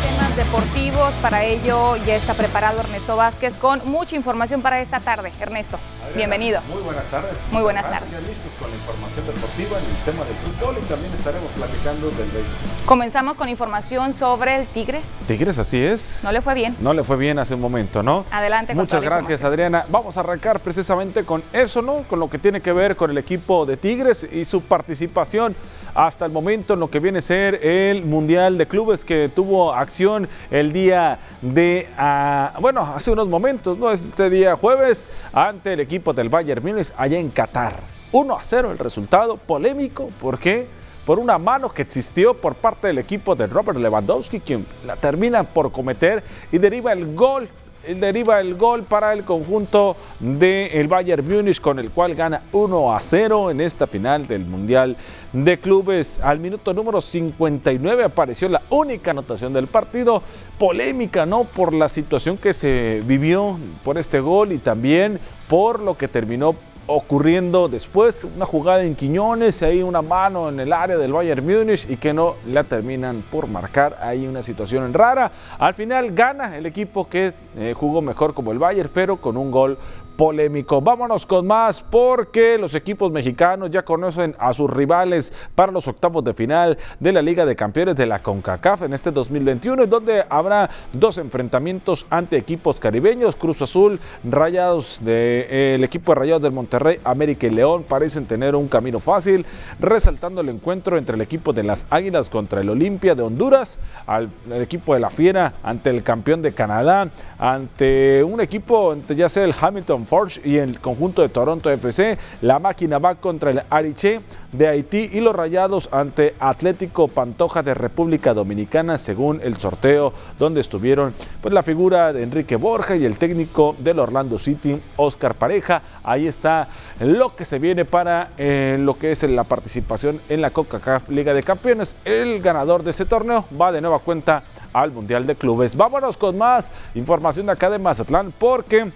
Temas 0.02 0.36
deportivos, 0.36 1.14
para 1.22 1.44
ello 1.44 1.94
ya 2.04 2.16
está 2.16 2.34
preparado 2.34 2.80
Ernesto 2.80 3.14
Vázquez 3.14 3.56
con 3.56 3.80
mucha 3.84 4.16
información 4.16 4.60
para 4.60 4.80
esta 4.80 4.98
tarde. 4.98 5.32
Ernesto, 5.38 5.78
bienvenido. 6.14 6.60
Muy 6.68 6.82
buenas 6.82 7.04
tardes. 7.04 7.32
Muy 7.50 7.62
buenas 7.62 7.84
tardes. 7.88 8.10
gracias. 8.10 8.22
Ya 8.22 8.28
listos 8.28 8.52
con 8.58 8.70
la 8.70 8.76
información 8.76 9.26
deportiva 9.26 9.78
en 9.78 9.84
el 9.84 10.04
tema 10.04 10.24
del 10.24 10.36
fútbol 10.36 10.76
y 10.82 10.86
también 10.86 11.12
estaremos 11.14 11.50
platicando 11.52 12.06
del 12.10 12.16
béisbol. 12.30 12.86
Comenzamos 12.86 13.36
con 13.36 13.48
información 13.48 14.12
sobre 14.12 14.56
el 14.56 14.66
Tigres. 14.66 15.04
Tigres, 15.26 15.58
así 15.58 15.84
es. 15.84 16.20
No 16.22 16.32
le 16.32 16.40
fue 16.42 16.54
bien. 16.54 16.76
No 16.80 16.92
le 16.94 17.04
fue 17.04 17.16
bien 17.16 17.38
hace 17.38 17.54
un 17.54 17.60
momento, 17.60 18.02
¿no? 18.02 18.24
Adelante 18.30 18.72
con 18.72 18.82
Muchas 18.82 19.00
toda 19.00 19.10
gracias. 19.16 19.44
Adriana. 19.44 19.84
Vamos 19.88 20.16
a 20.16 20.20
arrancar 20.20 20.60
precisamente 20.60 21.24
con 21.24 21.42
eso, 21.52 21.82
¿no? 21.82 22.04
Con 22.08 22.20
lo 22.20 22.28
que 22.30 22.38
tiene 22.38 22.60
que 22.60 22.72
ver 22.72 22.96
con 22.96 23.10
el 23.10 23.18
equipo 23.18 23.66
de 23.66 23.76
Tigres 23.76 24.26
y 24.30 24.44
su 24.44 24.62
participación 24.62 25.54
hasta 25.94 26.24
el 26.26 26.32
momento 26.32 26.74
en 26.74 26.80
lo 26.80 26.88
que 26.90 27.00
viene 27.00 27.18
a 27.18 27.22
ser 27.22 27.56
el 27.66 28.04
Mundial 28.04 28.56
de 28.56 28.66
Clubes 28.66 29.04
que 29.04 29.28
tuvo 29.34 29.72
acción 29.72 30.28
el 30.50 30.72
día 30.72 31.18
de, 31.42 31.88
ah, 31.98 32.52
bueno, 32.60 32.92
hace 32.94 33.10
unos 33.10 33.26
momentos, 33.26 33.76
¿no? 33.78 33.90
Este 33.90 34.30
día 34.30 34.54
jueves 34.54 35.08
ante 35.32 35.72
el 35.72 35.80
equipo 35.80 35.97
del 36.14 36.28
Bayern 36.28 36.62
Múnich 36.62 36.92
allá 36.96 37.18
en 37.18 37.30
Qatar. 37.30 37.74
1 38.12 38.34
a 38.34 38.42
0 38.42 38.72
el 38.72 38.78
resultado, 38.78 39.36
polémico, 39.36 40.08
¿por 40.20 40.38
qué? 40.38 40.66
Por 41.04 41.18
una 41.18 41.38
mano 41.38 41.70
que 41.70 41.82
existió 41.82 42.34
por 42.34 42.54
parte 42.54 42.86
del 42.86 42.98
equipo 42.98 43.34
de 43.34 43.46
Robert 43.46 43.78
Lewandowski, 43.78 44.40
quien 44.40 44.66
la 44.86 44.96
termina 44.96 45.42
por 45.42 45.72
cometer 45.72 46.22
y 46.52 46.58
deriva 46.58 46.92
el 46.92 47.14
gol 47.14 47.48
deriva 47.94 48.40
el 48.40 48.54
gol 48.54 48.82
para 48.82 49.12
el 49.12 49.24
conjunto 49.24 49.96
del 50.18 50.88
Bayern 50.88 51.26
Múnich, 51.26 51.60
con 51.60 51.78
el 51.78 51.90
cual 51.90 52.14
gana 52.14 52.42
1 52.52 52.94
a 52.94 53.00
0 53.00 53.50
en 53.50 53.60
esta 53.60 53.86
final 53.86 54.26
del 54.26 54.44
Mundial 54.44 54.96
de 55.32 55.58
Clubes. 55.58 56.18
Al 56.22 56.38
minuto 56.38 56.74
número 56.74 57.00
59 57.00 58.04
apareció 58.04 58.48
la 58.48 58.62
única 58.70 59.12
anotación 59.12 59.52
del 59.52 59.66
partido. 59.66 60.22
Polémica, 60.58 61.24
¿no? 61.24 61.44
Por 61.44 61.72
la 61.72 61.88
situación 61.88 62.36
que 62.36 62.52
se 62.52 63.00
vivió 63.04 63.58
por 63.84 63.96
este 63.96 64.20
gol 64.20 64.52
y 64.52 64.58
también 64.58 65.20
por 65.48 65.80
lo 65.80 65.96
que 65.96 66.08
terminó 66.08 66.54
ocurriendo 66.88 67.68
después, 67.68 68.24
una 68.24 68.46
jugada 68.46 68.82
en 68.82 68.96
Quiñones, 68.96 69.62
ahí 69.62 69.82
una 69.82 70.00
mano 70.00 70.48
en 70.48 70.58
el 70.58 70.72
área 70.72 70.96
del 70.96 71.12
Bayern 71.12 71.44
Múnich 71.44 71.88
y 71.88 71.96
que 71.98 72.14
no 72.14 72.36
la 72.46 72.64
terminan 72.64 73.22
por 73.30 73.46
marcar, 73.46 73.96
ahí 74.00 74.26
una 74.26 74.42
situación 74.42 74.92
rara. 74.94 75.30
Al 75.58 75.74
final 75.74 76.12
gana 76.12 76.56
el 76.56 76.64
equipo 76.64 77.06
que 77.06 77.34
eh, 77.56 77.74
jugó 77.76 78.00
mejor 78.00 78.32
como 78.32 78.52
el 78.52 78.58
Bayern, 78.58 78.90
pero 78.92 79.18
con 79.18 79.36
un 79.36 79.50
gol 79.50 79.78
polémico. 80.18 80.80
Vámonos 80.80 81.24
con 81.24 81.46
más 81.46 81.80
porque 81.80 82.58
los 82.58 82.74
equipos 82.74 83.12
mexicanos 83.12 83.70
ya 83.70 83.84
conocen 83.84 84.34
a 84.40 84.52
sus 84.52 84.68
rivales 84.68 85.32
para 85.54 85.70
los 85.70 85.86
octavos 85.86 86.24
de 86.24 86.34
final 86.34 86.76
de 86.98 87.12
la 87.12 87.22
Liga 87.22 87.46
de 87.46 87.54
Campeones 87.54 87.94
de 87.94 88.04
la 88.04 88.18
CONCACAF 88.18 88.82
en 88.82 88.94
este 88.94 89.12
2021, 89.12 89.84
en 89.84 89.88
donde 89.88 90.24
habrá 90.28 90.68
dos 90.92 91.18
enfrentamientos 91.18 92.04
ante 92.10 92.36
equipos 92.36 92.80
caribeños, 92.80 93.36
Cruz 93.36 93.62
Azul, 93.62 94.00
Rayados 94.28 94.98
del 95.02 95.84
equipo 95.84 96.10
de 96.10 96.16
Rayados 96.16 96.42
del 96.42 96.52
Monterrey, 96.52 96.98
América 97.04 97.46
y 97.46 97.50
León 97.50 97.84
parecen 97.88 98.26
tener 98.26 98.56
un 98.56 98.66
camino 98.66 98.98
fácil, 98.98 99.46
resaltando 99.78 100.40
el 100.40 100.48
encuentro 100.48 100.98
entre 100.98 101.14
el 101.14 101.20
equipo 101.20 101.52
de 101.52 101.62
las 101.62 101.86
Águilas 101.90 102.28
contra 102.28 102.60
el 102.60 102.68
Olimpia 102.70 103.14
de 103.14 103.22
Honduras, 103.22 103.78
al 104.04 104.30
el 104.50 104.62
equipo 104.62 104.94
de 104.94 105.00
la 105.00 105.10
Fiera 105.10 105.52
ante 105.62 105.90
el 105.90 106.02
campeón 106.02 106.42
de 106.42 106.50
Canadá, 106.50 107.08
ante 107.38 108.22
un 108.24 108.40
equipo, 108.40 108.96
ya 109.08 109.28
sea 109.28 109.44
el 109.44 109.54
Hamilton 109.58 110.06
Forge 110.06 110.40
y 110.44 110.56
el 110.56 110.80
conjunto 110.80 111.22
de 111.22 111.28
Toronto 111.28 111.70
FC, 111.70 112.18
la 112.42 112.58
máquina 112.58 112.98
va 112.98 113.14
contra 113.14 113.50
el 113.50 113.62
Ariche 113.70 114.20
de 114.52 114.66
Haití 114.66 115.10
y 115.12 115.20
los 115.20 115.36
Rayados 115.36 115.88
ante 115.92 116.34
Atlético 116.40 117.06
Pantoja 117.06 117.62
de 117.62 117.74
República 117.74 118.32
Dominicana 118.32 118.96
según 118.96 119.40
el 119.42 119.58
sorteo 119.58 120.12
donde 120.38 120.60
estuvieron 120.60 121.12
pues 121.42 121.52
la 121.52 121.62
figura 121.62 122.12
de 122.12 122.22
Enrique 122.22 122.56
Borja 122.56 122.96
y 122.96 123.04
el 123.04 123.18
técnico 123.18 123.76
del 123.78 123.98
Orlando 123.98 124.38
City 124.38 124.80
Oscar 124.96 125.34
Pareja. 125.34 125.82
Ahí 126.02 126.26
está 126.26 126.68
lo 127.00 127.36
que 127.36 127.44
se 127.44 127.58
viene 127.58 127.84
para 127.84 128.30
eh, 128.38 128.78
lo 128.80 128.98
que 128.98 129.12
es 129.12 129.22
la 129.24 129.44
participación 129.44 130.20
en 130.28 130.40
la 130.40 130.50
CONCACAF 130.50 131.10
Liga 131.10 131.34
de 131.34 131.42
Campeones. 131.42 131.94
El 132.04 132.40
ganador 132.40 132.82
de 132.82 132.90
ese 132.90 133.04
torneo 133.04 133.44
va 133.60 133.70
de 133.70 133.80
nueva 133.80 133.98
cuenta 133.98 134.42
al 134.72 134.92
Mundial 134.92 135.26
de 135.26 135.34
Clubes. 135.34 135.76
Vámonos 135.76 136.16
con 136.16 136.36
más 136.38 136.70
información 136.94 137.46
de 137.46 137.52
acá 137.52 137.70
de 137.70 137.78
Mazatlán 137.78 138.32
porque 138.38 138.90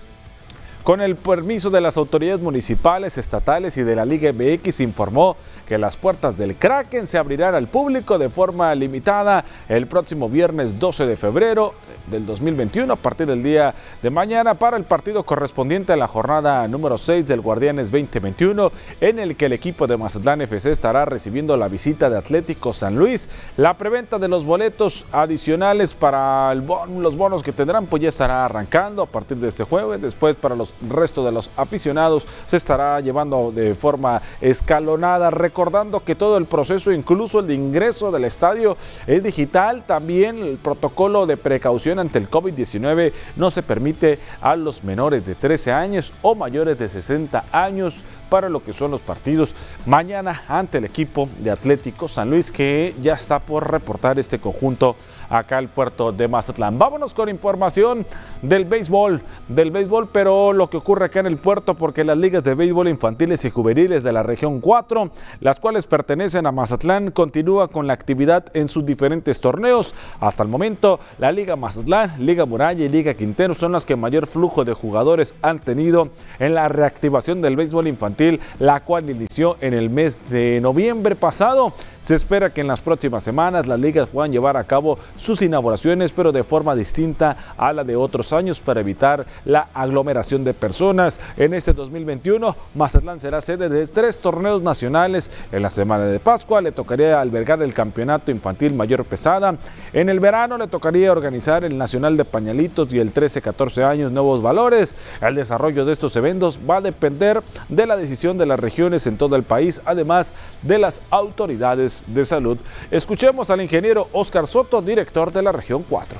con 0.83 1.01
el 1.01 1.17
permiso 1.17 1.71
de 1.71 1.81
las 1.81 1.97
autoridades 1.97 2.41
municipales, 2.41 3.17
estatales 3.17 3.77
y 3.77 3.83
de 3.83 3.95
la 3.95 4.05
Liga 4.05 4.33
MX, 4.33 4.81
informó 4.81 5.37
que 5.67 5.79
las 5.79 5.97
puertas 5.97 6.37
del 6.37 6.57
Kraken 6.57 7.07
se 7.07 7.19
abrirán 7.19 7.55
al 7.55 7.69
público 7.69 8.19
de 8.19 8.29
forma 8.29 8.75
limitada 8.75 9.45
el 9.69 9.87
próximo 9.87 10.29
viernes 10.29 10.79
12 10.81 11.07
de 11.07 11.17
febrero 11.17 11.75
del 12.11 12.27
2021 12.27 12.93
a 12.93 12.97
partir 12.97 13.29
del 13.29 13.43
día 13.43 13.75
de 14.03 14.11
mañana 14.11 14.55
para 14.55 14.77
el 14.77 14.85
partido 14.85 15.23
correspondiente 15.23 15.93
a 15.93 15.97
la 15.97 16.09
jornada 16.09 16.67
número 16.67 16.99
6 16.99 17.27
del 17.27 17.41
Guardianes 17.41 17.93
2021 17.93 18.73
en 19.01 19.19
el 19.21 19.37
que 19.37 19.47
el 19.47 19.53
equipo 19.53 19.87
de 19.87 19.97
Mazatlán 19.97 20.43
FC 20.43 20.73
estará 20.73 21.05
recibiendo 21.05 21.57
la 21.57 21.69
visita 21.69 22.11
de 22.11 22.19
Atlético 22.19 22.73
San 22.73 22.97
Luis. 22.97 23.29
La 23.57 23.79
preventa 23.79 24.19
de 24.19 24.29
los 24.29 24.45
boletos 24.45 25.07
adicionales 25.13 25.95
para 25.95 26.55
los 26.55 27.17
bonos 27.17 27.43
que 27.43 27.53
tendrán 27.53 27.87
pues 27.87 28.03
ya 28.03 28.09
estará 28.09 28.45
arrancando 28.45 29.03
a 29.03 29.07
partir 29.07 29.37
de 29.37 29.49
este 29.49 29.65
jueves, 29.65 30.03
después 30.03 30.35
para 30.35 30.57
los 30.57 30.72
resto 30.89 31.25
de 31.25 31.33
los 31.33 31.51
aficionados 31.57 32.27
se 32.47 32.57
estará 32.57 33.01
llevando 33.01 33.53
de 33.53 33.75
forma 33.75 34.23
escalonada, 34.41 35.31
recordando 35.31 36.05
que 36.05 36.15
todo 36.15 36.37
el 36.37 36.47
proceso, 36.47 36.93
incluso 36.93 37.41
el 37.41 37.47
de 37.47 37.55
ingreso 37.55 38.11
del 38.11 38.25
estadio, 38.25 38.77
es 39.07 39.23
digital. 39.23 39.85
También 39.87 40.43
el 40.43 40.59
protocolo 40.59 41.27
de 41.27 41.37
precaución 41.37 41.99
ante 41.99 42.19
el 42.19 42.31
COVID-19 42.31 43.13
no 43.37 43.51
se 43.51 43.63
permite 43.63 44.19
a 44.41 44.57
los 44.57 44.85
menores 44.85 45.25
de 45.27 45.35
13 45.35 45.73
años 45.73 46.13
o 46.23 46.35
mayores 46.35 46.79
de 46.79 46.89
60 46.89 47.45
años 47.53 48.03
para 48.33 48.49
lo 48.49 48.65
que 48.65 48.73
son 48.73 48.91
los 48.91 49.03
partidos 49.03 49.55
mañana 49.85 50.45
ante 50.49 50.79
el 50.79 50.87
equipo 50.87 51.29
de 51.41 51.51
Atlético 51.51 52.09
San 52.09 52.31
Luis 52.31 52.51
que 52.51 52.95
ya 52.99 53.13
está 53.13 53.41
por 53.41 53.71
reportar 53.71 54.19
este 54.19 54.39
conjunto 54.39 54.97
acá 55.33 55.59
al 55.59 55.69
puerto 55.69 56.13
de 56.13 56.29
Mazatlán. 56.29 56.79
Vámonos 56.79 57.15
con 57.15 57.29
información 57.29 58.07
del 58.43 58.65
béisbol, 58.65 59.23
del 59.49 59.71
béisbol, 59.71 60.09
pero 60.13 60.53
lo 60.53 60.69
que 60.69 60.77
ocurre 60.77 61.07
acá 61.07 61.21
en 61.21 61.27
el 61.27 61.39
puerto 61.39 61.75
porque 61.75 62.05
las 62.05 62.19
ligas 62.19 62.45
de 62.45 62.55
béisbol 62.55 62.89
infantiles 62.89 63.45
y 63.45 63.51
juveniles 63.51 64.03
de 64.03 64.13
la 64.13 64.23
región 64.23 64.61
4, 64.61 65.11
las 65.41 65.59
cuales 65.59 65.87
pertenecen 65.87 66.47
a 66.47 66.53
Mazatlán, 66.53 67.11
continúa 67.11 67.69
con 67.69 67.87
la 67.87 67.95
actividad 67.95 68.45
en 68.55 68.69
sus 68.69 68.85
diferentes 68.85 69.41
torneos. 69.41 69.95
Hasta 70.21 70.43
el 70.43 70.49
momento, 70.49 71.01
la 71.19 71.33
Liga 71.33 71.57
Mazatlán, 71.57 72.15
Liga 72.19 72.45
Muralla 72.45 72.85
y 72.85 72.89
Liga 72.89 73.15
Quintero 73.15 73.55
son 73.55 73.73
las 73.73 73.87
que 73.87 73.97
mayor 73.97 74.27
flujo 74.27 74.65
de 74.65 74.75
jugadores 74.75 75.35
han 75.41 75.61
tenido 75.61 76.09
en 76.39 76.55
la 76.55 76.69
reactivación 76.69 77.41
del 77.41 77.57
béisbol 77.57 77.87
infantil, 77.89 78.41
la 78.59 78.81
cual 78.81 79.09
inició 79.09 79.57
en 79.61 79.75
el 79.75 79.89
mes 79.89 80.19
de 80.31 80.61
noviembre 80.61 81.15
pasado. 81.15 81.73
Se 82.05 82.17
espera 82.17 82.51
que 82.51 82.61
en 82.61 82.67
las 82.67 82.81
próximas 82.81 83.23
semanas 83.23 83.69
las 83.69 83.79
ligas 83.79 84.09
puedan 84.09 84.33
llevar 84.33 84.57
a 84.57 84.65
cabo 84.65 84.99
sus 85.17 85.41
inauguraciones, 85.41 86.11
pero 86.11 86.33
de 86.33 86.43
forma 86.43 86.75
distinta 86.75 87.37
a 87.57 87.73
la 87.73 87.85
de 87.85 87.95
otros 87.95 88.33
años 88.33 88.61
para 88.61 88.81
evitar 88.81 89.25
la 89.45 89.69
aglomeración 89.73 90.43
de 90.43 90.53
personas. 90.53 91.21
En 91.37 91.55
este 91.55 91.73
2021, 91.73 92.57
Mazatlán 92.75 93.21
será 93.21 93.41
sede 93.41 93.69
de 93.69 93.87
tres 93.87 94.19
torneos 94.19 94.63
nacionales. 94.63 95.31
En 95.53 95.63
la 95.63 95.71
semana 95.71 96.07
de 96.07 96.19
Pascua 96.19 96.61
le 96.61 96.73
tocaría 96.73 97.21
albergar 97.21 97.63
el 97.63 97.73
campeonato 97.73 98.33
infantil 98.33 98.75
mayor 98.75 99.05
pesada. 99.05 99.55
En 99.93 100.09
el 100.09 100.19
verano 100.19 100.59
le 100.59 100.67
tocaría 100.67 101.13
organizar 101.13 101.65
el 101.65 101.79
Nacional 101.79 102.17
de 102.17 102.25
Pañalitos 102.25 102.93
y 102.93 102.99
el 102.99 103.15
13-14 103.15 103.85
años 103.85 104.11
Nuevos 104.11 104.43
Valores. 104.43 104.97
El 105.21 105.37
desarrollo 105.37 105.85
de 105.85 105.93
estos 105.93 106.17
eventos 106.17 106.59
va 106.69 106.79
a 106.79 106.81
depender 106.81 107.43
de 107.69 107.87
la 107.87 107.97
decisión 107.97 108.39
de 108.39 108.47
las 108.47 108.59
regiones 108.59 109.07
en 109.07 109.17
todo 109.17 109.37
el 109.37 109.45
país, 109.45 109.81
además 109.85 110.33
de 110.63 110.79
las 110.79 111.01
autoridades 111.11 111.92
de 112.07 112.25
Salud. 112.25 112.59
Escuchemos 112.91 113.51
al 113.51 113.61
ingeniero 113.61 114.09
Oscar 114.13 114.47
Soto, 114.47 114.81
director 114.83 115.33
de 115.33 115.43
la 115.43 115.53
región 115.53 115.85
4. 115.89 116.19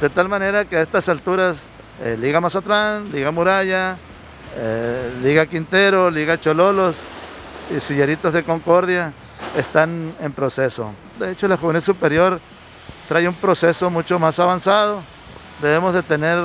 De 0.00 0.10
tal 0.10 0.28
manera 0.28 0.64
que 0.64 0.76
a 0.76 0.82
estas 0.82 1.08
alturas, 1.08 1.58
eh, 2.02 2.16
Liga 2.18 2.40
Mazatlán, 2.40 3.12
Liga 3.12 3.30
Muralla, 3.30 3.96
eh, 4.56 5.12
Liga 5.22 5.46
Quintero, 5.46 6.10
Liga 6.10 6.40
Chololos 6.40 6.96
y 7.74 7.80
Silleritos 7.80 8.32
de 8.32 8.42
Concordia 8.42 9.12
están 9.56 10.12
en 10.20 10.32
proceso. 10.32 10.92
De 11.18 11.32
hecho, 11.32 11.46
la 11.48 11.56
Juvenil 11.56 11.82
Superior 11.82 12.40
trae 13.08 13.28
un 13.28 13.34
proceso 13.34 13.90
mucho 13.90 14.18
más 14.18 14.38
avanzado. 14.38 15.02
Debemos 15.60 15.94
de 15.94 16.02
tener 16.02 16.38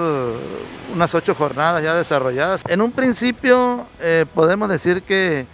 unas 0.93 1.15
ocho 1.15 1.33
jornadas 1.33 1.83
ya 1.83 1.95
desarrolladas. 1.95 2.61
En 2.67 2.81
un 2.81 2.91
principio 2.91 3.87
eh, 3.99 4.25
podemos 4.33 4.69
decir 4.69 5.01
que 5.01 5.47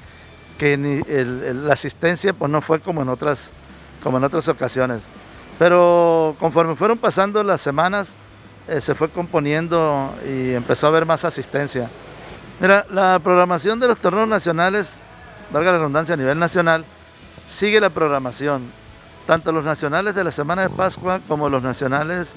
que 0.57 0.77
la 0.77 1.73
asistencia 1.73 2.33
pues 2.33 2.51
no 2.51 2.61
fue 2.61 2.79
como 2.79 3.01
en 3.01 3.09
otras 3.09 3.51
como 4.03 4.17
en 4.17 4.23
otras 4.25 4.47
ocasiones. 4.49 5.03
Pero 5.57 6.35
conforme 6.39 6.75
fueron 6.75 6.97
pasando 6.97 7.43
las 7.43 7.61
semanas, 7.61 8.13
eh, 8.67 8.81
se 8.81 8.93
fue 8.93 9.09
componiendo 9.09 10.13
y 10.27 10.51
empezó 10.53 10.87
a 10.87 10.89
haber 10.89 11.05
más 11.05 11.23
asistencia. 11.23 11.89
Mira, 12.59 12.85
la 12.91 13.19
programación 13.23 13.79
de 13.79 13.87
los 13.87 13.97
torneos 13.97 14.27
nacionales, 14.27 14.99
valga 15.51 15.71
la 15.71 15.77
redundancia 15.77 16.13
a 16.13 16.17
nivel 16.17 16.37
nacional, 16.37 16.85
sigue 17.47 17.79
la 17.79 17.89
programación, 17.89 18.63
tanto 19.25 19.51
los 19.51 19.63
nacionales 19.63 20.15
de 20.15 20.23
la 20.23 20.31
semana 20.31 20.63
de 20.63 20.69
Pascua 20.69 21.19
como 21.27 21.49
los 21.49 21.63
nacionales 21.63 22.33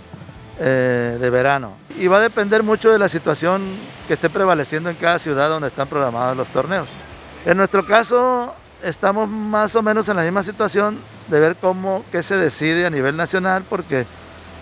eh, 0.58 1.16
de 1.20 1.30
verano. 1.30 1.74
Y 1.98 2.06
va 2.06 2.18
a 2.18 2.20
depender 2.20 2.62
mucho 2.62 2.90
de 2.90 2.98
la 2.98 3.08
situación 3.08 3.62
que 4.06 4.14
esté 4.14 4.30
prevaleciendo 4.30 4.90
en 4.90 4.96
cada 4.96 5.18
ciudad 5.18 5.48
donde 5.48 5.68
están 5.68 5.88
programados 5.88 6.36
los 6.36 6.48
torneos. 6.48 6.88
En 7.46 7.56
nuestro 7.56 7.86
caso, 7.86 8.52
estamos 8.82 9.28
más 9.28 9.76
o 9.76 9.82
menos 9.82 10.08
en 10.08 10.16
la 10.16 10.22
misma 10.22 10.42
situación 10.42 10.98
de 11.28 11.38
ver 11.38 11.54
cómo, 11.54 12.02
qué 12.10 12.24
se 12.24 12.36
decide 12.36 12.84
a 12.84 12.90
nivel 12.90 13.16
nacional, 13.16 13.62
porque, 13.70 14.04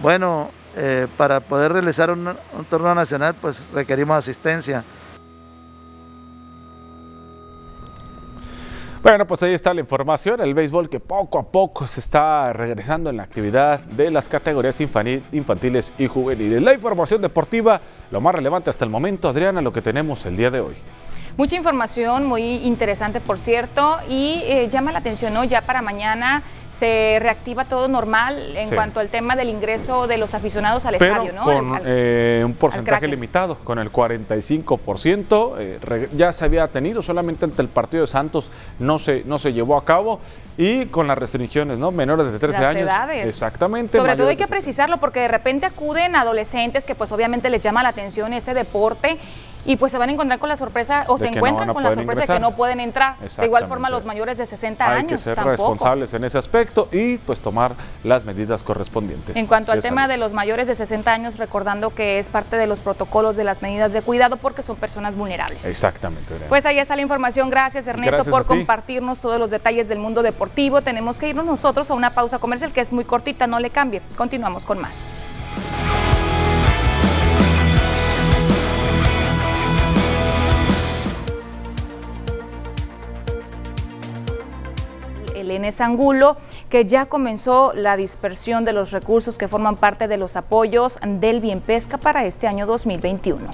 bueno, 0.02 0.50
eh, 0.76 1.06
para 1.16 1.40
poder 1.40 1.72
realizar 1.72 2.10
un, 2.10 2.28
un 2.28 2.64
torneo 2.68 2.94
nacional, 2.94 3.34
pues 3.40 3.62
requerimos 3.72 4.18
asistencia. 4.18 4.84
Bueno, 9.02 9.26
pues 9.26 9.42
ahí 9.42 9.54
está 9.54 9.72
la 9.72 9.80
información, 9.80 10.42
el 10.42 10.52
béisbol 10.52 10.90
que 10.90 11.00
poco 11.00 11.38
a 11.38 11.50
poco 11.50 11.86
se 11.86 12.00
está 12.00 12.52
regresando 12.52 13.08
en 13.08 13.16
la 13.16 13.22
actividad 13.22 13.80
de 13.80 14.10
las 14.10 14.28
categorías 14.28 14.78
infantiles 14.82 15.90
y 15.96 16.06
juveniles. 16.06 16.62
La 16.62 16.74
información 16.74 17.22
deportiva, 17.22 17.80
lo 18.10 18.20
más 18.20 18.34
relevante 18.34 18.68
hasta 18.68 18.84
el 18.84 18.90
momento, 18.90 19.30
Adriana, 19.30 19.62
lo 19.62 19.72
que 19.72 19.80
tenemos 19.80 20.26
el 20.26 20.36
día 20.36 20.50
de 20.50 20.60
hoy. 20.60 20.74
Mucha 21.36 21.56
información, 21.56 22.26
muy 22.26 22.56
interesante 22.64 23.20
por 23.20 23.38
cierto, 23.38 23.98
y 24.08 24.40
eh, 24.44 24.68
llama 24.70 24.92
la 24.92 25.00
atención, 25.00 25.34
¿no? 25.34 25.42
Ya 25.42 25.62
para 25.62 25.82
mañana 25.82 26.44
se 26.72 27.18
reactiva 27.20 27.64
todo 27.64 27.86
normal 27.88 28.56
en 28.56 28.68
cuanto 28.70 28.98
al 28.98 29.08
tema 29.08 29.36
del 29.36 29.48
ingreso 29.48 30.06
de 30.06 30.18
los 30.18 30.34
aficionados 30.34 30.84
al 30.84 30.94
estadio, 30.96 31.32
¿no? 31.32 31.44
Con 31.44 31.80
eh, 31.84 32.42
un 32.44 32.54
porcentaje 32.54 33.06
limitado, 33.06 33.56
con 33.56 33.78
el 33.78 33.92
45%, 33.92 35.54
eh, 35.58 36.08
ya 36.14 36.32
se 36.32 36.44
había 36.44 36.66
tenido, 36.68 37.00
solamente 37.00 37.44
ante 37.44 37.62
el 37.62 37.68
partido 37.68 38.02
de 38.02 38.06
Santos 38.08 38.50
no 38.78 38.98
se, 38.98 39.22
no 39.24 39.38
se 39.38 39.52
llevó 39.52 39.76
a 39.76 39.84
cabo 39.84 40.20
y 40.56 40.86
con 40.86 41.06
las 41.06 41.18
restricciones, 41.18 41.78
¿no? 41.78 41.90
Menores 41.90 42.32
de 42.32 42.38
13 42.38 42.64
años. 42.64 42.90
Exactamente. 43.12 43.98
Sobre 43.98 44.16
todo 44.16 44.28
hay 44.28 44.36
que 44.36 44.48
precisarlo 44.48 44.98
porque 44.98 45.20
de 45.20 45.28
repente 45.28 45.66
acuden 45.66 46.16
adolescentes 46.16 46.84
que 46.84 46.94
pues 46.94 47.10
obviamente 47.12 47.50
les 47.50 47.60
llama 47.60 47.82
la 47.82 47.90
atención 47.90 48.32
ese 48.32 48.54
deporte 48.54 49.18
y 49.64 49.76
pues 49.76 49.92
se 49.92 49.98
van 49.98 50.08
a 50.08 50.12
encontrar 50.12 50.38
con 50.38 50.48
la 50.48 50.56
sorpresa 50.56 51.04
o 51.08 51.18
se 51.18 51.28
encuentran 51.28 51.72
con 51.72 51.82
la 51.82 51.94
sorpresa 51.94 52.22
de 52.22 52.26
que 52.26 52.40
no 52.40 52.52
pueden 52.52 52.80
entrar. 52.80 53.16
De 53.18 53.46
igual 53.46 53.66
forma 53.66 53.90
los 53.90 54.04
mayores 54.04 54.38
de 54.38 54.46
60 54.46 54.84
años. 54.84 54.98
Hay 54.98 55.06
que 55.06 55.18
ser 55.18 55.38
responsables 55.38 56.14
en 56.14 56.24
ese 56.24 56.38
aspecto 56.38 56.88
y 56.92 57.18
pues 57.18 57.40
tomar 57.40 57.74
las 58.02 58.24
medidas 58.24 58.62
correspondientes. 58.62 59.36
En 59.36 59.46
cuanto 59.46 59.72
al 59.72 59.80
tema 59.80 60.08
de 60.08 60.16
los 60.16 60.32
mayores 60.32 60.68
de 60.68 60.74
60 60.74 61.12
años, 61.12 61.38
recordando 61.38 61.94
que 61.94 62.18
es 62.18 62.28
parte 62.28 62.56
de 62.56 62.66
los 62.66 62.80
protocolos 62.80 63.36
de 63.36 63.44
las 63.44 63.62
medidas 63.62 63.92
de 63.92 64.02
cuidado 64.02 64.36
porque 64.36 64.62
son 64.62 64.76
personas 64.76 65.16
vulnerables. 65.16 65.64
Exactamente. 65.64 66.34
Pues 66.48 66.66
ahí 66.66 66.78
está 66.78 66.96
la 66.96 67.02
información. 67.02 67.50
Gracias 67.50 67.86
Ernesto 67.86 68.30
por 68.30 68.46
compartirnos 68.46 69.20
todos 69.20 69.38
los 69.38 69.50
detalles 69.50 69.88
del 69.88 69.98
mundo 69.98 70.22
deportivo. 70.22 70.82
Tenemos 70.82 71.18
que 71.18 71.28
irnos 71.28 71.46
nosotros 71.46 71.90
a 71.90 71.94
una 71.94 72.10
pausa 72.10 72.38
comercial 72.38 72.72
que 72.72 72.80
es 72.80 72.92
muy 72.92 73.04
cortita, 73.04 73.46
no 73.46 73.60
le 73.60 73.70
cambie. 73.70 74.02
Continuamos 74.16 74.64
con 74.64 74.80
más. 74.80 75.16
El 85.50 85.74
Angulo, 85.80 86.36
que 86.68 86.84
ya 86.84 87.06
comenzó 87.06 87.72
la 87.74 87.96
dispersión 87.96 88.64
de 88.64 88.72
los 88.72 88.90
recursos 88.90 89.38
que 89.38 89.48
forman 89.48 89.76
parte 89.76 90.08
de 90.08 90.16
los 90.16 90.36
apoyos 90.36 90.98
del 91.02 91.40
Bien 91.40 91.60
Pesca 91.60 91.98
para 91.98 92.24
este 92.24 92.46
año 92.46 92.66
2021. 92.66 93.48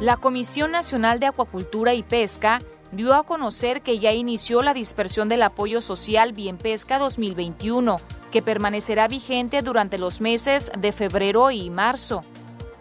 La 0.00 0.16
Comisión 0.16 0.72
Nacional 0.72 1.20
de 1.20 1.26
Acuacultura 1.26 1.94
y 1.94 2.02
Pesca 2.02 2.58
dio 2.92 3.14
a 3.14 3.24
conocer 3.24 3.82
que 3.82 3.98
ya 3.98 4.12
inició 4.12 4.62
la 4.62 4.74
dispersión 4.74 5.28
del 5.28 5.42
apoyo 5.42 5.80
social 5.80 6.32
Bien 6.32 6.58
Pesca 6.58 6.98
2021, 6.98 7.96
que 8.30 8.42
permanecerá 8.42 9.08
vigente 9.08 9.62
durante 9.62 9.98
los 9.98 10.20
meses 10.20 10.70
de 10.76 10.92
febrero 10.92 11.50
y 11.50 11.70
marzo. 11.70 12.22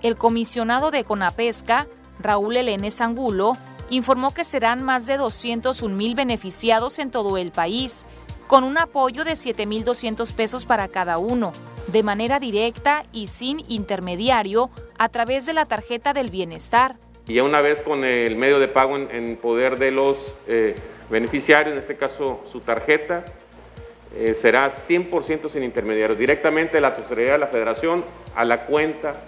El 0.01 0.15
comisionado 0.17 0.91
de 0.91 1.03
Conapesca, 1.03 1.87
Raúl 2.19 2.57
Elenes 2.57 3.01
Angulo, 3.01 3.53
informó 3.91 4.33
que 4.33 4.45
serán 4.45 4.83
más 4.83 5.05
de 5.05 5.17
201 5.17 5.93
mil 5.95 6.15
beneficiados 6.15 6.97
en 6.97 7.11
todo 7.11 7.37
el 7.37 7.51
país, 7.51 8.07
con 8.47 8.63
un 8.63 8.77
apoyo 8.77 9.23
de 9.25 9.33
7.200 9.33 10.33
pesos 10.33 10.65
para 10.65 10.87
cada 10.87 11.17
uno, 11.17 11.51
de 11.87 12.01
manera 12.01 12.39
directa 12.39 13.03
y 13.11 13.27
sin 13.27 13.63
intermediario, 13.67 14.69
a 14.97 15.09
través 15.09 15.45
de 15.45 15.53
la 15.53 15.65
tarjeta 15.65 16.13
del 16.13 16.29
bienestar. 16.29 16.95
Y 17.27 17.35
ya 17.35 17.43
una 17.43 17.59
vez 17.59 17.81
con 17.81 18.05
el 18.05 18.37
medio 18.37 18.59
de 18.59 18.69
pago 18.69 18.97
en, 18.97 19.35
poder 19.35 19.77
de 19.77 19.91
los 19.91 20.35
eh, 20.47 20.75
beneficiarios, 21.09 21.73
en 21.73 21.79
este 21.79 21.97
caso 21.97 22.43
su 22.49 22.61
tarjeta, 22.61 23.25
eh, 24.15 24.33
será 24.35 24.71
100% 24.71 25.49
sin 25.49 25.63
intermediarios, 25.63 26.17
directamente 26.17 26.75
de 26.75 26.81
la 26.81 26.95
tesorería 26.95 27.33
de 27.33 27.39
la 27.39 27.47
federación 27.47 28.05
a 28.35 28.45
la 28.45 28.65
cuenta 28.65 29.21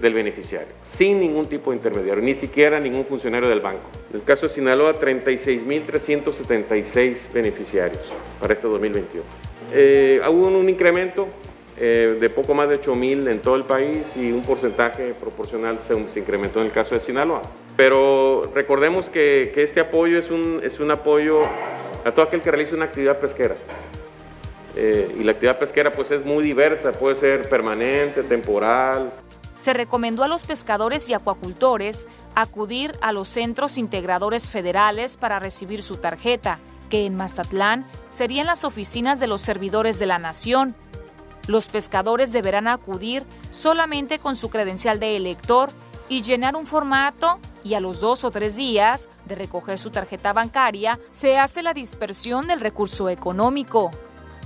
del 0.00 0.14
beneficiario, 0.14 0.74
sin 0.82 1.20
ningún 1.20 1.46
tipo 1.46 1.70
de 1.70 1.76
intermediario, 1.76 2.20
ni 2.22 2.34
siquiera 2.34 2.80
ningún 2.80 3.04
funcionario 3.04 3.48
del 3.48 3.60
banco. 3.60 3.86
En 4.10 4.16
el 4.16 4.24
caso 4.24 4.48
de 4.48 4.54
Sinaloa, 4.54 4.94
36.376 4.94 7.32
beneficiarios 7.32 8.02
para 8.40 8.54
este 8.54 8.66
2021. 8.68 9.24
Eh, 9.72 10.20
hubo 10.28 10.48
un 10.48 10.68
incremento 10.68 11.28
eh, 11.80 12.16
de 12.18 12.30
poco 12.30 12.54
más 12.54 12.70
de 12.70 12.76
8 12.76 12.94
mil 12.94 13.28
en 13.28 13.40
todo 13.40 13.54
el 13.54 13.64
país 13.64 14.04
y 14.16 14.32
un 14.32 14.42
porcentaje 14.42 15.14
proporcional 15.14 15.78
se, 15.86 15.94
se, 16.08 16.18
incrementó 16.18 16.60
en 16.60 16.66
el 16.66 16.72
caso 16.72 16.94
de 16.94 17.00
Sinaloa. 17.00 17.42
Pero 17.76 18.50
recordemos 18.54 19.08
que, 19.08 19.52
que 19.54 19.62
este 19.62 19.80
apoyo 19.80 20.18
es 20.18 20.30
un, 20.30 20.60
es 20.64 20.80
un 20.80 20.90
apoyo 20.90 21.42
a 22.04 22.12
todo 22.12 22.24
aquel 22.24 22.40
que 22.40 22.50
realiza 22.50 22.74
una 22.74 22.86
actividad 22.86 23.18
pesquera. 23.18 23.54
Eh, 24.76 25.16
y 25.18 25.24
la 25.24 25.32
actividad 25.32 25.58
pesquera 25.58 25.92
pues 25.92 26.10
es 26.10 26.24
muy 26.24 26.44
diversa, 26.44 26.92
puede 26.92 27.16
ser 27.16 27.48
permanente, 27.48 28.22
temporal. 28.22 29.12
Se 29.62 29.72
recomendó 29.72 30.22
a 30.22 30.28
los 30.28 30.44
pescadores 30.44 31.08
y 31.08 31.14
acuacultores 31.14 32.06
acudir 32.34 32.92
a 33.02 33.12
los 33.12 33.28
centros 33.28 33.76
integradores 33.76 34.50
federales 34.50 35.16
para 35.16 35.40
recibir 35.40 35.82
su 35.82 35.96
tarjeta, 35.96 36.60
que 36.90 37.06
en 37.06 37.16
Mazatlán 37.16 37.84
serían 38.08 38.46
las 38.46 38.64
oficinas 38.64 39.18
de 39.18 39.26
los 39.26 39.42
servidores 39.42 39.98
de 39.98 40.06
la 40.06 40.18
nación. 40.18 40.76
Los 41.48 41.66
pescadores 41.66 42.30
deberán 42.30 42.68
acudir 42.68 43.24
solamente 43.50 44.18
con 44.18 44.36
su 44.36 44.48
credencial 44.48 45.00
de 45.00 45.16
elector 45.16 45.70
y 46.08 46.22
llenar 46.22 46.54
un 46.54 46.66
formato 46.66 47.38
y 47.64 47.74
a 47.74 47.80
los 47.80 48.00
dos 48.00 48.24
o 48.24 48.30
tres 48.30 48.54
días 48.54 49.08
de 49.26 49.34
recoger 49.34 49.78
su 49.78 49.90
tarjeta 49.90 50.32
bancaria 50.32 50.98
se 51.10 51.36
hace 51.36 51.62
la 51.62 51.74
dispersión 51.74 52.46
del 52.46 52.60
recurso 52.60 53.08
económico. 53.08 53.90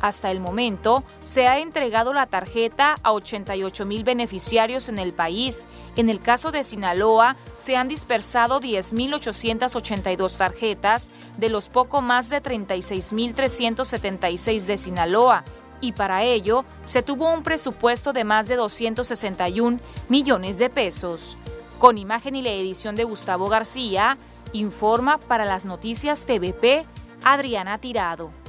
Hasta 0.02 0.30
el 0.32 0.40
momento, 0.40 1.04
se 1.24 1.46
ha 1.46 1.60
entregado 1.60 2.12
la 2.12 2.26
tarjeta 2.26 2.96
a 3.04 3.12
88 3.12 3.86
mil 3.86 4.02
beneficiarios 4.02 4.88
en 4.88 4.98
el 4.98 5.12
país. 5.12 5.68
En 5.94 6.10
el 6.10 6.18
caso 6.18 6.50
de 6.50 6.64
Sinaloa, 6.64 7.36
se 7.56 7.76
han 7.76 7.86
dispersado 7.86 8.60
10.882 8.60 10.36
tarjetas 10.36 11.12
de 11.38 11.48
los 11.48 11.68
poco 11.68 12.02
más 12.02 12.30
de 12.30 12.42
36.376 12.42 14.66
de 14.66 14.76
Sinaloa. 14.76 15.44
Y 15.80 15.92
para 15.92 16.24
ello, 16.24 16.64
se 16.82 17.04
tuvo 17.04 17.32
un 17.32 17.44
presupuesto 17.44 18.12
de 18.12 18.24
más 18.24 18.48
de 18.48 18.56
261 18.56 19.78
millones 20.08 20.58
de 20.58 20.68
pesos. 20.68 21.36
Con 21.78 21.96
imagen 21.96 22.34
y 22.34 22.42
la 22.42 22.50
edición 22.50 22.96
de 22.96 23.04
Gustavo 23.04 23.46
García, 23.46 24.18
informa 24.52 25.18
para 25.18 25.44
las 25.44 25.64
noticias 25.64 26.26
TVP 26.26 26.82
Adriana 27.22 27.78
Tirado. 27.78 28.41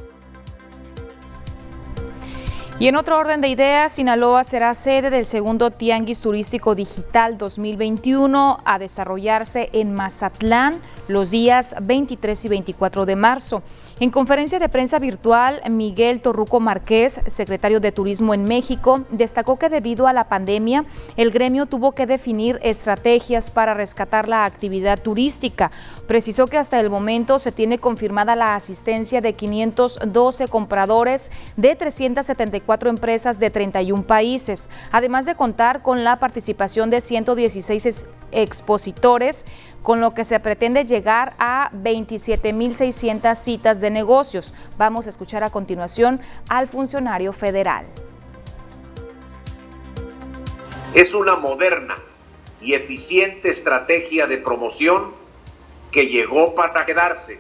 Y 2.80 2.88
en 2.88 2.96
otro 2.96 3.18
orden 3.20 3.40
de 3.40 3.50
ideas, 3.50 3.94
Sinaloa 3.94 4.44
será 4.44 4.74
sede 4.74 5.12
del 5.12 5.26
segundo 5.26 5.70
Tianguis 5.70 6.22
Turístico 6.22 6.74
Digital 6.74 7.38
2021 7.38 8.58
a 8.66 8.80
desarrollarse 8.80 9.70
en 9.74 9.94
Mazatlán 9.94 10.82
los 11.08 11.32
días 11.32 11.76
23 11.82 12.46
y 12.46 12.48
24 12.50 13.06
de 13.06 13.16
marzo. 13.16 13.64
En 14.00 14.10
conferencia 14.10 14.60
de 14.60 14.70
prensa 14.70 15.00
virtual, 15.00 15.62
Miguel 15.70 16.22
Torruco 16.22 16.60
Márquez, 16.60 17.22
secretario 17.28 17.80
de 17.80 17.92
Turismo 17.92 18.34
en 18.34 18.46
México, 18.46 19.04
destacó 19.12 19.58
que 19.58 19.70
debido 19.70 20.08
a 20.08 20.14
la 20.14 20.28
pandemia, 20.30 20.84
el 21.16 21.32
gremio 21.32 21.68
tuvo 21.68 21.92
que 21.92 22.06
definir 22.06 22.60
estrategias 22.64 23.52
para 23.52 23.74
rescatar 23.74 24.28
la 24.28 24.46
actividad 24.46 25.00
turística. 25.00 25.72
Precisó 26.08 26.48
que 26.48 26.58
hasta 26.58 26.80
el 26.80 26.90
momento 26.90 27.40
se 27.40 27.52
tiene 27.52 27.78
confirmada 27.78 28.36
la 28.36 28.56
asistencia 28.56 29.22
de 29.22 29.34
512 29.34 30.48
compradores 30.48 31.30
de 31.56 31.76
374 31.76 32.90
empresas 32.90 33.40
de 33.40 33.50
31 33.50 34.04
países, 34.04 34.70
además 34.92 35.26
de 35.26 35.36
contar 35.36 35.82
con 35.82 36.04
la 36.04 36.20
participación 36.20 36.90
de 36.90 37.02
116 37.02 38.06
expositores 38.34 39.46
con 39.82 40.00
lo 40.00 40.14
que 40.14 40.24
se 40.24 40.40
pretende 40.40 40.86
llegar 40.86 41.34
a 41.40 41.70
27.600 41.72 43.36
citas 43.36 43.82
de 43.82 43.90
negocios. 43.90 44.54
Vamos 44.78 45.08
a 45.08 45.10
escuchar 45.10 45.44
a 45.44 45.50
continuación 45.50 46.22
al 46.50 46.68
funcionario 46.68 47.34
federal. 47.34 47.86
Es 50.94 51.14
una 51.14 51.36
moderna 51.36 51.96
y 52.62 52.74
eficiente 52.74 53.50
estrategia 53.50 54.26
de 54.28 54.38
promoción 54.38 55.12
que 55.92 56.08
llegó 56.08 56.56
para 56.56 56.86
quedarse 56.86 57.40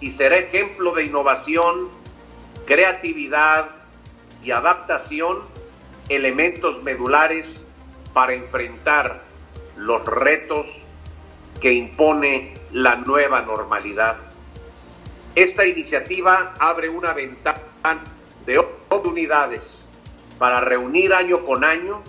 y 0.00 0.12
será 0.12 0.36
ejemplo 0.36 0.92
de 0.92 1.04
innovación, 1.04 1.88
creatividad 2.66 3.70
y 4.42 4.50
adaptación, 4.50 5.38
elementos 6.08 6.82
medulares 6.82 7.56
para 8.12 8.34
enfrentar 8.34 9.31
los 9.76 10.04
retos 10.04 10.66
que 11.60 11.72
impone 11.72 12.54
la 12.72 12.96
nueva 12.96 13.42
normalidad. 13.42 14.16
Esta 15.34 15.66
iniciativa 15.66 16.54
abre 16.58 16.88
una 16.88 17.12
ventana 17.12 17.60
de 18.44 18.58
oportunidades 18.58 19.62
para 20.38 20.60
reunir 20.60 21.14
año 21.14 21.46
con 21.46 21.64
año 21.64 22.02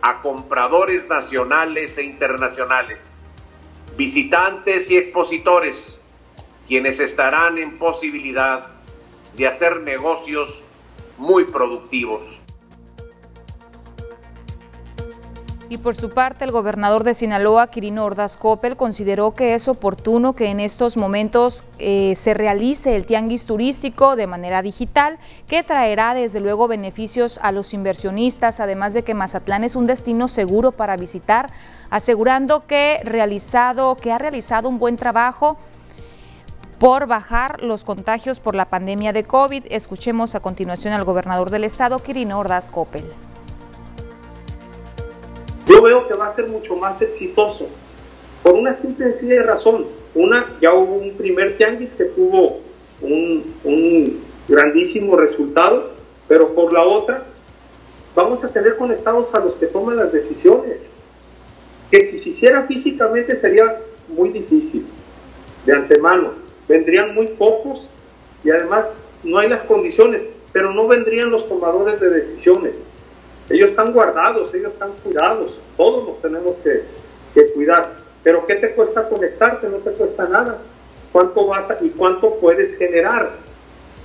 a 0.00 0.20
compradores 0.20 1.08
nacionales 1.08 1.96
e 1.98 2.02
internacionales, 2.02 2.98
visitantes 3.96 4.90
y 4.90 4.96
expositores, 4.96 5.98
quienes 6.68 7.00
estarán 7.00 7.58
en 7.58 7.78
posibilidad 7.78 8.70
de 9.36 9.46
hacer 9.46 9.80
negocios 9.80 10.62
muy 11.18 11.44
productivos. 11.44 12.22
Y 15.74 15.78
por 15.78 15.96
su 15.96 16.10
parte, 16.10 16.44
el 16.44 16.52
gobernador 16.52 17.02
de 17.02 17.14
Sinaloa, 17.14 17.66
Quirino 17.66 18.04
Ordaz 18.04 18.36
Coppel, 18.36 18.76
consideró 18.76 19.34
que 19.34 19.54
es 19.54 19.66
oportuno 19.66 20.32
que 20.32 20.46
en 20.46 20.60
estos 20.60 20.96
momentos 20.96 21.64
eh, 21.80 22.14
se 22.14 22.32
realice 22.32 22.94
el 22.94 23.06
tianguis 23.06 23.44
turístico 23.44 24.14
de 24.14 24.28
manera 24.28 24.62
digital, 24.62 25.18
que 25.48 25.64
traerá 25.64 26.14
desde 26.14 26.38
luego 26.38 26.68
beneficios 26.68 27.40
a 27.42 27.50
los 27.50 27.74
inversionistas, 27.74 28.60
además 28.60 28.94
de 28.94 29.02
que 29.02 29.14
Mazatlán 29.14 29.64
es 29.64 29.74
un 29.74 29.86
destino 29.86 30.28
seguro 30.28 30.70
para 30.70 30.96
visitar, 30.96 31.50
asegurando 31.90 32.68
que, 32.68 33.00
realizado, 33.02 33.96
que 33.96 34.12
ha 34.12 34.18
realizado 34.18 34.68
un 34.68 34.78
buen 34.78 34.94
trabajo 34.94 35.56
por 36.78 37.08
bajar 37.08 37.64
los 37.64 37.82
contagios 37.82 38.38
por 38.38 38.54
la 38.54 38.66
pandemia 38.66 39.12
de 39.12 39.24
COVID. 39.24 39.64
Escuchemos 39.70 40.36
a 40.36 40.40
continuación 40.40 40.94
al 40.94 41.02
gobernador 41.02 41.50
del 41.50 41.64
estado, 41.64 41.98
Quirino 41.98 42.38
Ordaz 42.38 42.68
Coppel. 42.68 43.02
Yo 45.66 45.82
veo 45.82 46.06
que 46.06 46.14
va 46.14 46.26
a 46.26 46.30
ser 46.30 46.46
mucho 46.46 46.76
más 46.76 47.00
exitoso 47.00 47.68
por 48.42 48.54
una 48.54 48.74
simple 48.74 49.06
y 49.06 49.08
sencilla 49.10 49.42
razón. 49.42 49.86
Una, 50.14 50.46
ya 50.60 50.74
hubo 50.74 50.96
un 50.96 51.12
primer 51.12 51.56
tianguis 51.56 51.92
que 51.92 52.04
tuvo 52.04 52.60
un, 53.00 53.54
un 53.64 54.20
grandísimo 54.46 55.16
resultado, 55.16 55.92
pero 56.28 56.54
por 56.54 56.72
la 56.72 56.84
otra, 56.84 57.24
vamos 58.14 58.44
a 58.44 58.48
tener 58.48 58.76
conectados 58.76 59.34
a 59.34 59.40
los 59.40 59.54
que 59.54 59.66
toman 59.66 59.96
las 59.96 60.12
decisiones. 60.12 60.76
Que 61.90 62.00
si 62.00 62.18
se 62.18 62.28
hiciera 62.28 62.64
físicamente 62.64 63.34
sería 63.34 63.80
muy 64.08 64.28
difícil, 64.30 64.84
de 65.64 65.72
antemano. 65.72 66.32
Vendrían 66.68 67.14
muy 67.14 67.28
pocos 67.28 67.86
y 68.42 68.50
además 68.50 68.94
no 69.22 69.38
hay 69.38 69.48
las 69.48 69.62
condiciones, 69.62 70.22
pero 70.52 70.72
no 70.72 70.86
vendrían 70.86 71.30
los 71.30 71.48
tomadores 71.48 71.98
de 72.00 72.10
decisiones. 72.10 72.74
Ellos 73.50 73.70
están 73.70 73.92
guardados, 73.92 74.54
ellos 74.54 74.72
están 74.72 74.92
cuidados, 75.02 75.52
todos 75.76 76.06
los 76.06 76.22
tenemos 76.22 76.54
que, 76.62 76.82
cuidar. 77.54 77.92
Pero 78.22 78.46
¿qué 78.46 78.54
te 78.54 78.70
cuesta 78.70 79.08
conectarte? 79.08 79.68
No 79.68 79.78
te 79.78 79.90
cuesta 79.90 80.26
nada. 80.28 80.58
¿Cuánto 81.12 81.46
vas 81.46 81.70
a, 81.70 81.78
y 81.82 81.90
cuánto 81.90 82.36
puedes 82.36 82.76
generar? 82.76 83.32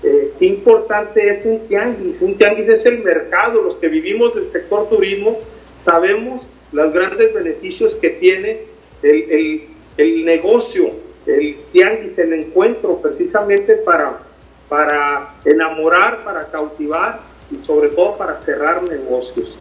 Eh, 0.03 0.33
qué 0.37 0.45
importante 0.45 1.29
es 1.29 1.45
un 1.45 1.59
tianguis. 1.67 2.21
Un 2.21 2.37
tianguis 2.37 2.67
es 2.69 2.85
el 2.85 2.99
mercado. 3.03 3.61
Los 3.61 3.77
que 3.77 3.87
vivimos 3.87 4.35
del 4.35 4.49
sector 4.49 4.89
turismo 4.89 5.39
sabemos 5.75 6.41
los 6.71 6.93
grandes 6.93 7.33
beneficios 7.33 7.95
que 7.95 8.09
tiene 8.09 8.63
el, 9.01 9.31
el, 9.31 9.67
el 9.97 10.25
negocio, 10.25 10.91
el 11.25 11.57
tianguis, 11.71 12.17
el 12.17 12.33
encuentro, 12.33 12.97
precisamente 12.97 13.75
para, 13.77 14.19
para 14.67 15.35
enamorar, 15.45 16.23
para 16.23 16.45
cautivar 16.51 17.28
y 17.51 17.57
sobre 17.63 17.89
todo 17.89 18.17
para 18.17 18.39
cerrar 18.39 18.83
negocios. 18.83 19.59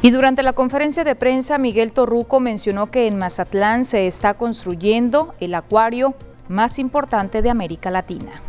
Y 0.00 0.10
durante 0.10 0.42
la 0.42 0.52
conferencia 0.52 1.02
de 1.02 1.16
prensa, 1.16 1.58
Miguel 1.58 1.92
Torruco 1.92 2.38
mencionó 2.38 2.90
que 2.90 3.06
en 3.08 3.18
Mazatlán 3.18 3.84
se 3.84 4.06
está 4.06 4.34
construyendo 4.34 5.34
el 5.40 5.54
acuario 5.54 6.14
más 6.48 6.78
importante 6.78 7.42
de 7.42 7.50
América 7.50 7.90
Latina. 7.90 8.40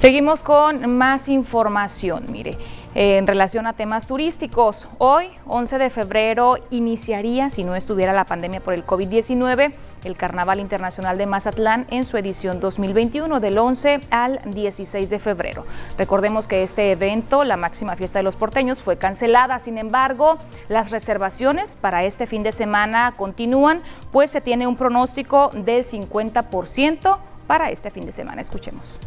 Seguimos 0.00 0.42
con 0.42 0.96
más 0.96 1.28
información. 1.28 2.24
Mire, 2.30 2.56
en 2.94 3.26
relación 3.26 3.66
a 3.66 3.74
temas 3.74 4.06
turísticos. 4.06 4.88
Hoy, 4.98 5.26
11 5.46 5.78
de 5.78 5.90
febrero, 5.90 6.56
iniciaría, 6.70 7.50
si 7.50 7.64
no 7.64 7.76
estuviera 7.76 8.12
la 8.12 8.24
pandemia 8.24 8.60
por 8.60 8.74
el 8.74 8.84
COVID-19, 8.84 9.72
el 10.04 10.16
Carnaval 10.16 10.60
Internacional 10.60 11.18
de 11.18 11.26
Mazatlán 11.26 11.86
en 11.90 12.04
su 12.04 12.16
edición 12.16 12.60
2021 12.60 13.40
del 13.40 13.58
11 13.58 14.00
al 14.10 14.40
16 14.46 15.10
de 15.10 15.18
febrero. 15.18 15.64
Recordemos 15.98 16.48
que 16.48 16.62
este 16.62 16.92
evento, 16.92 17.44
la 17.44 17.56
máxima 17.56 17.96
fiesta 17.96 18.18
de 18.18 18.22
los 18.22 18.36
porteños, 18.36 18.80
fue 18.80 18.96
cancelada. 18.96 19.58
Sin 19.58 19.78
embargo, 19.78 20.38
las 20.68 20.90
reservaciones 20.90 21.76
para 21.76 22.04
este 22.04 22.26
fin 22.26 22.42
de 22.42 22.52
semana 22.52 23.14
continúan, 23.16 23.82
pues 24.12 24.30
se 24.30 24.40
tiene 24.40 24.66
un 24.66 24.76
pronóstico 24.76 25.50
del 25.52 25.84
50% 25.84 27.18
para 27.46 27.70
este 27.70 27.90
fin 27.90 28.06
de 28.06 28.12
semana. 28.12 28.40
Escuchemos. 28.40 28.98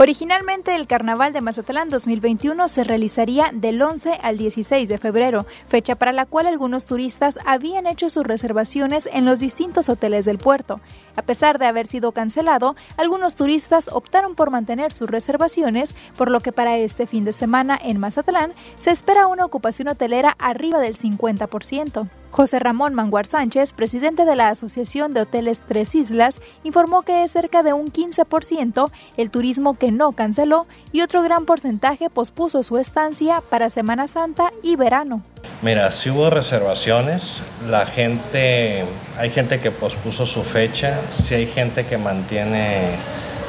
Originalmente 0.00 0.76
el 0.76 0.86
Carnaval 0.86 1.32
de 1.32 1.40
Mazatlán 1.40 1.88
2021 1.88 2.68
se 2.68 2.84
realizaría 2.84 3.50
del 3.52 3.82
11 3.82 4.20
al 4.22 4.38
16 4.38 4.88
de 4.88 4.96
febrero, 4.96 5.44
fecha 5.66 5.96
para 5.96 6.12
la 6.12 6.24
cual 6.24 6.46
algunos 6.46 6.86
turistas 6.86 7.40
habían 7.44 7.88
hecho 7.88 8.08
sus 8.08 8.24
reservaciones 8.24 9.10
en 9.12 9.24
los 9.24 9.40
distintos 9.40 9.88
hoteles 9.88 10.24
del 10.24 10.38
puerto. 10.38 10.80
A 11.16 11.22
pesar 11.22 11.58
de 11.58 11.66
haber 11.66 11.88
sido 11.88 12.12
cancelado, 12.12 12.76
algunos 12.96 13.34
turistas 13.34 13.90
optaron 13.92 14.36
por 14.36 14.50
mantener 14.50 14.92
sus 14.92 15.10
reservaciones, 15.10 15.96
por 16.16 16.30
lo 16.30 16.38
que 16.38 16.52
para 16.52 16.76
este 16.76 17.08
fin 17.08 17.24
de 17.24 17.32
semana 17.32 17.76
en 17.82 17.98
Mazatlán 17.98 18.52
se 18.76 18.92
espera 18.92 19.26
una 19.26 19.44
ocupación 19.44 19.88
hotelera 19.88 20.36
arriba 20.38 20.78
del 20.78 20.96
50%. 20.96 22.08
José 22.30 22.58
Ramón 22.58 22.94
Manguar 22.94 23.26
Sánchez, 23.26 23.72
presidente 23.72 24.24
de 24.24 24.36
la 24.36 24.50
Asociación 24.50 25.12
de 25.12 25.22
Hoteles 25.22 25.62
Tres 25.66 25.94
Islas, 25.94 26.40
informó 26.62 27.02
que 27.02 27.24
es 27.24 27.30
cerca 27.30 27.62
de 27.62 27.72
un 27.72 27.92
15% 27.92 28.90
el 29.16 29.30
turismo 29.30 29.74
que 29.78 29.90
no 29.90 30.12
canceló 30.12 30.66
y 30.92 31.00
otro 31.00 31.22
gran 31.22 31.46
porcentaje 31.46 32.10
pospuso 32.10 32.62
su 32.62 32.78
estancia 32.78 33.42
para 33.50 33.70
Semana 33.70 34.06
Santa 34.06 34.52
y 34.62 34.76
verano. 34.76 35.22
Mira, 35.62 35.90
si 35.90 36.10
hubo 36.10 36.30
reservaciones, 36.30 37.42
la 37.68 37.86
gente, 37.86 38.84
hay 39.18 39.30
gente 39.30 39.58
que 39.58 39.70
pospuso 39.70 40.26
su 40.26 40.42
fecha, 40.42 41.00
si 41.10 41.34
hay 41.34 41.46
gente 41.46 41.86
que 41.86 41.98
mantiene 41.98 42.96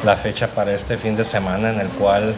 la 0.03 0.15
fecha 0.15 0.47
para 0.47 0.73
este 0.73 0.97
fin 0.97 1.15
de 1.15 1.25
semana 1.25 1.71
en 1.71 1.79
el 1.79 1.89
cual 1.89 2.33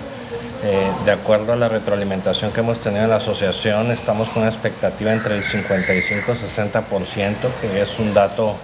eh, 0.64 0.92
de 1.06 1.12
acuerdo 1.12 1.54
a 1.54 1.56
la 1.56 1.68
retroalimentación 1.70 2.52
que 2.52 2.60
hemos 2.60 2.80
tenido 2.80 3.04
en 3.04 3.10
la 3.10 3.16
asociación, 3.16 3.90
estamos 3.92 4.30
con 4.30 4.44
una 4.44 4.52
expectativa 4.52 5.12
entre 5.12 5.36
el 5.36 5.44
55 5.44 6.32
y 6.32 6.36
60%, 6.36 7.36
que 7.60 7.82
es 7.82 7.98
un 7.98 8.14
dato 8.14 8.56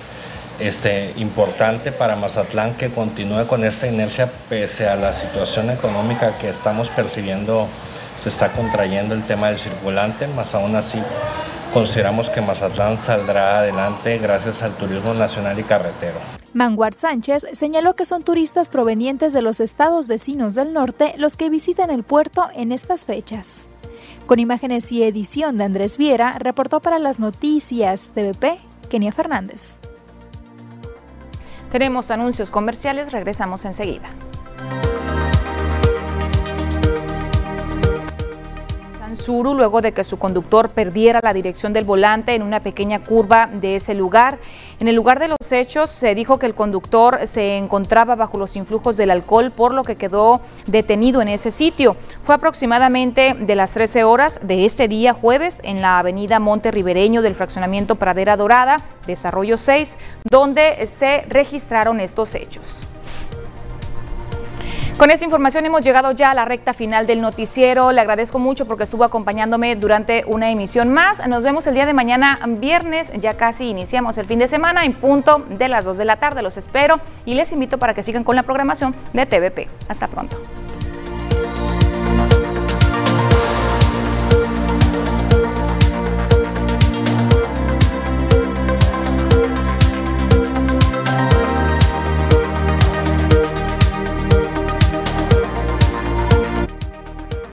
este, 0.60 1.14
importante 1.18 1.91
para 1.91 2.16
Mazatlán 2.16 2.76
que 2.76 2.89
continúe 2.89 3.48
con 3.48 3.64
esta 3.64 3.88
inercia 3.88 4.30
pese 4.48 4.88
a 4.88 4.95
la 4.95 5.14
situación 5.14 5.70
económica 5.72 6.38
que 6.38 6.50
estamos 6.50 6.89
percibiendo, 6.89 7.68
se 8.22 8.30
está 8.30 8.52
contrayendo 8.52 9.16
el 9.16 9.24
tema 9.24 9.48
del 9.48 9.60
circulante, 9.60 10.28
más 10.28 10.54
aún 10.54 10.76
así 10.76 11.02
consideramos 11.74 12.30
que 12.30 12.41
Mazatlán 12.41 12.98
saldrá 13.00 13.60
adelante 13.60 14.18
gracias 14.20 14.62
al 14.62 14.74
turismo 14.74 15.14
nacional 15.14 15.58
y 15.60 15.64
carretero. 15.64 16.18
Manguard 16.58 16.95
Sánchez 16.95 17.45
señaló 17.53 17.95
que 17.95 18.03
son 18.03 18.24
turistas 18.24 18.72
provenientes 18.72 19.32
de 19.32 19.43
los 19.43 19.60
estados 19.60 20.08
vecinos 20.08 20.55
del 20.55 20.74
norte 20.74 21.14
los 21.20 21.38
que 21.38 21.51
visitan 21.51 21.91
el 21.91 22.01
puerto 22.01 22.47
en 22.55 22.72
estas 22.72 23.05
fechas. 23.05 23.68
Con 24.26 24.39
imágenes 24.39 24.91
y 24.91 25.03
edición 25.03 25.60
de 25.60 25.66
Andrés 25.66 25.99
Viera, 25.99 26.34
reportó 26.39 26.80
para 26.80 26.97
las 26.97 27.20
noticias 27.20 28.10
TVP 28.16 28.58
Kenia 28.89 29.12
Fernández. 29.12 29.78
Tenemos 31.72 32.10
anuncios 32.10 32.49
comerciales, 32.49 33.12
regresamos 33.12 33.64
enseguida. 33.64 34.10
Suru 39.18 39.53
luego 39.53 39.82
de 39.82 39.91
que 39.91 40.03
su 40.03 40.18
conductor 40.18 40.70
perdiera 40.70 41.20
la 41.22 41.34
dirección 41.34 41.74
del 41.74 41.84
volante 41.84 42.36
en 42.36 42.43
una 42.43 42.61
pequeña 42.61 43.03
curva 43.03 43.49
de 43.51 43.76
ese 43.76 43.93
lugar. 43.93 44.39
En 44.80 44.88
el 44.88 44.95
lugar 44.95 45.20
de 45.20 45.28
los 45.28 45.51
hechos 45.51 45.89
se 45.89 46.15
dijo 46.15 46.39
que 46.39 46.45
el 46.45 46.55
conductor 46.55 47.20
se 47.26 47.57
encontraba 47.57 48.15
bajo 48.15 48.38
los 48.38 48.55
influjos 48.55 48.95
del 48.95 49.11
alcohol, 49.11 49.51
por 49.51 49.74
lo 49.74 49.84
que 49.84 49.95
quedó 49.95 50.41
detenido 50.68 51.22
en 51.22 51.28
ese 51.28 51.51
sitio. 51.51 51.95
Fue 52.22 52.36
aproximadamente 52.36 53.34
de 53.34 53.55
las 53.55 53.74
13 53.74 54.03
horas 54.03 54.39
de 54.43 54.65
este 54.65 54.88
día 54.88 55.13
jueves 55.13 55.59
en 55.63 55.82
la 55.82 55.99
avenida 55.99 56.39
Monte 56.39 56.72
Ribereño 56.72 57.22
del 57.22 57.36
fraccionamiento 57.36 57.95
Pradera 57.95 58.38
Dorada, 58.38 58.78
Desarrollo 59.05 59.57
6, 59.57 59.97
donde 60.30 60.86
se 60.88 61.22
registraron 61.28 61.99
estos 61.99 62.36
hechos. 62.36 62.88
Con 64.98 65.12
esta 65.12 65.26
información 65.26 65.64
hemos 65.64 65.84
llegado 65.84 66.12
ya 66.12 66.32
a 66.32 66.34
la 66.34 66.43
recta 66.43 66.74
final 66.74 67.06
del 67.06 67.22
noticiero. 67.22 67.91
Le 67.91 68.02
agradezco 68.02 68.39
mucho 68.39 68.66
porque 68.66 68.86
estuvo 68.86 69.04
acompañándome 69.04 69.76
durante 69.76 70.24
una 70.26 70.50
emisión 70.50 70.91
más. 70.91 71.26
Nos 71.28 71.43
vemos 71.43 71.68
el 71.68 71.76
día 71.76 71.86
de 71.86 71.93
mañana, 71.93 72.39
viernes. 72.48 73.12
Ya 73.16 73.36
casi 73.38 73.66
iniciamos 73.66 74.18
el 74.18 74.26
fin 74.26 74.39
de 74.39 74.48
semana 74.48 74.86
en 74.86 74.93
punto 74.93 75.45
de 75.50 75.68
las 75.68 75.86
2 75.86 76.00
de 76.00 76.06
la 76.06 76.16
tarde. 76.16 76.41
Los 76.41 76.58
espero 76.58 77.00
y 77.26 77.36
les 77.36 77.52
invito 77.52 77.78
para 77.78 77.93
que 77.93 78.02
sigan 78.02 78.24
con 78.24 78.36
la 78.36 78.41
programación 78.41 78.95
de 79.14 79.28
TVP. 79.28 79.68
Hasta 79.88 80.08
pronto. 80.08 80.38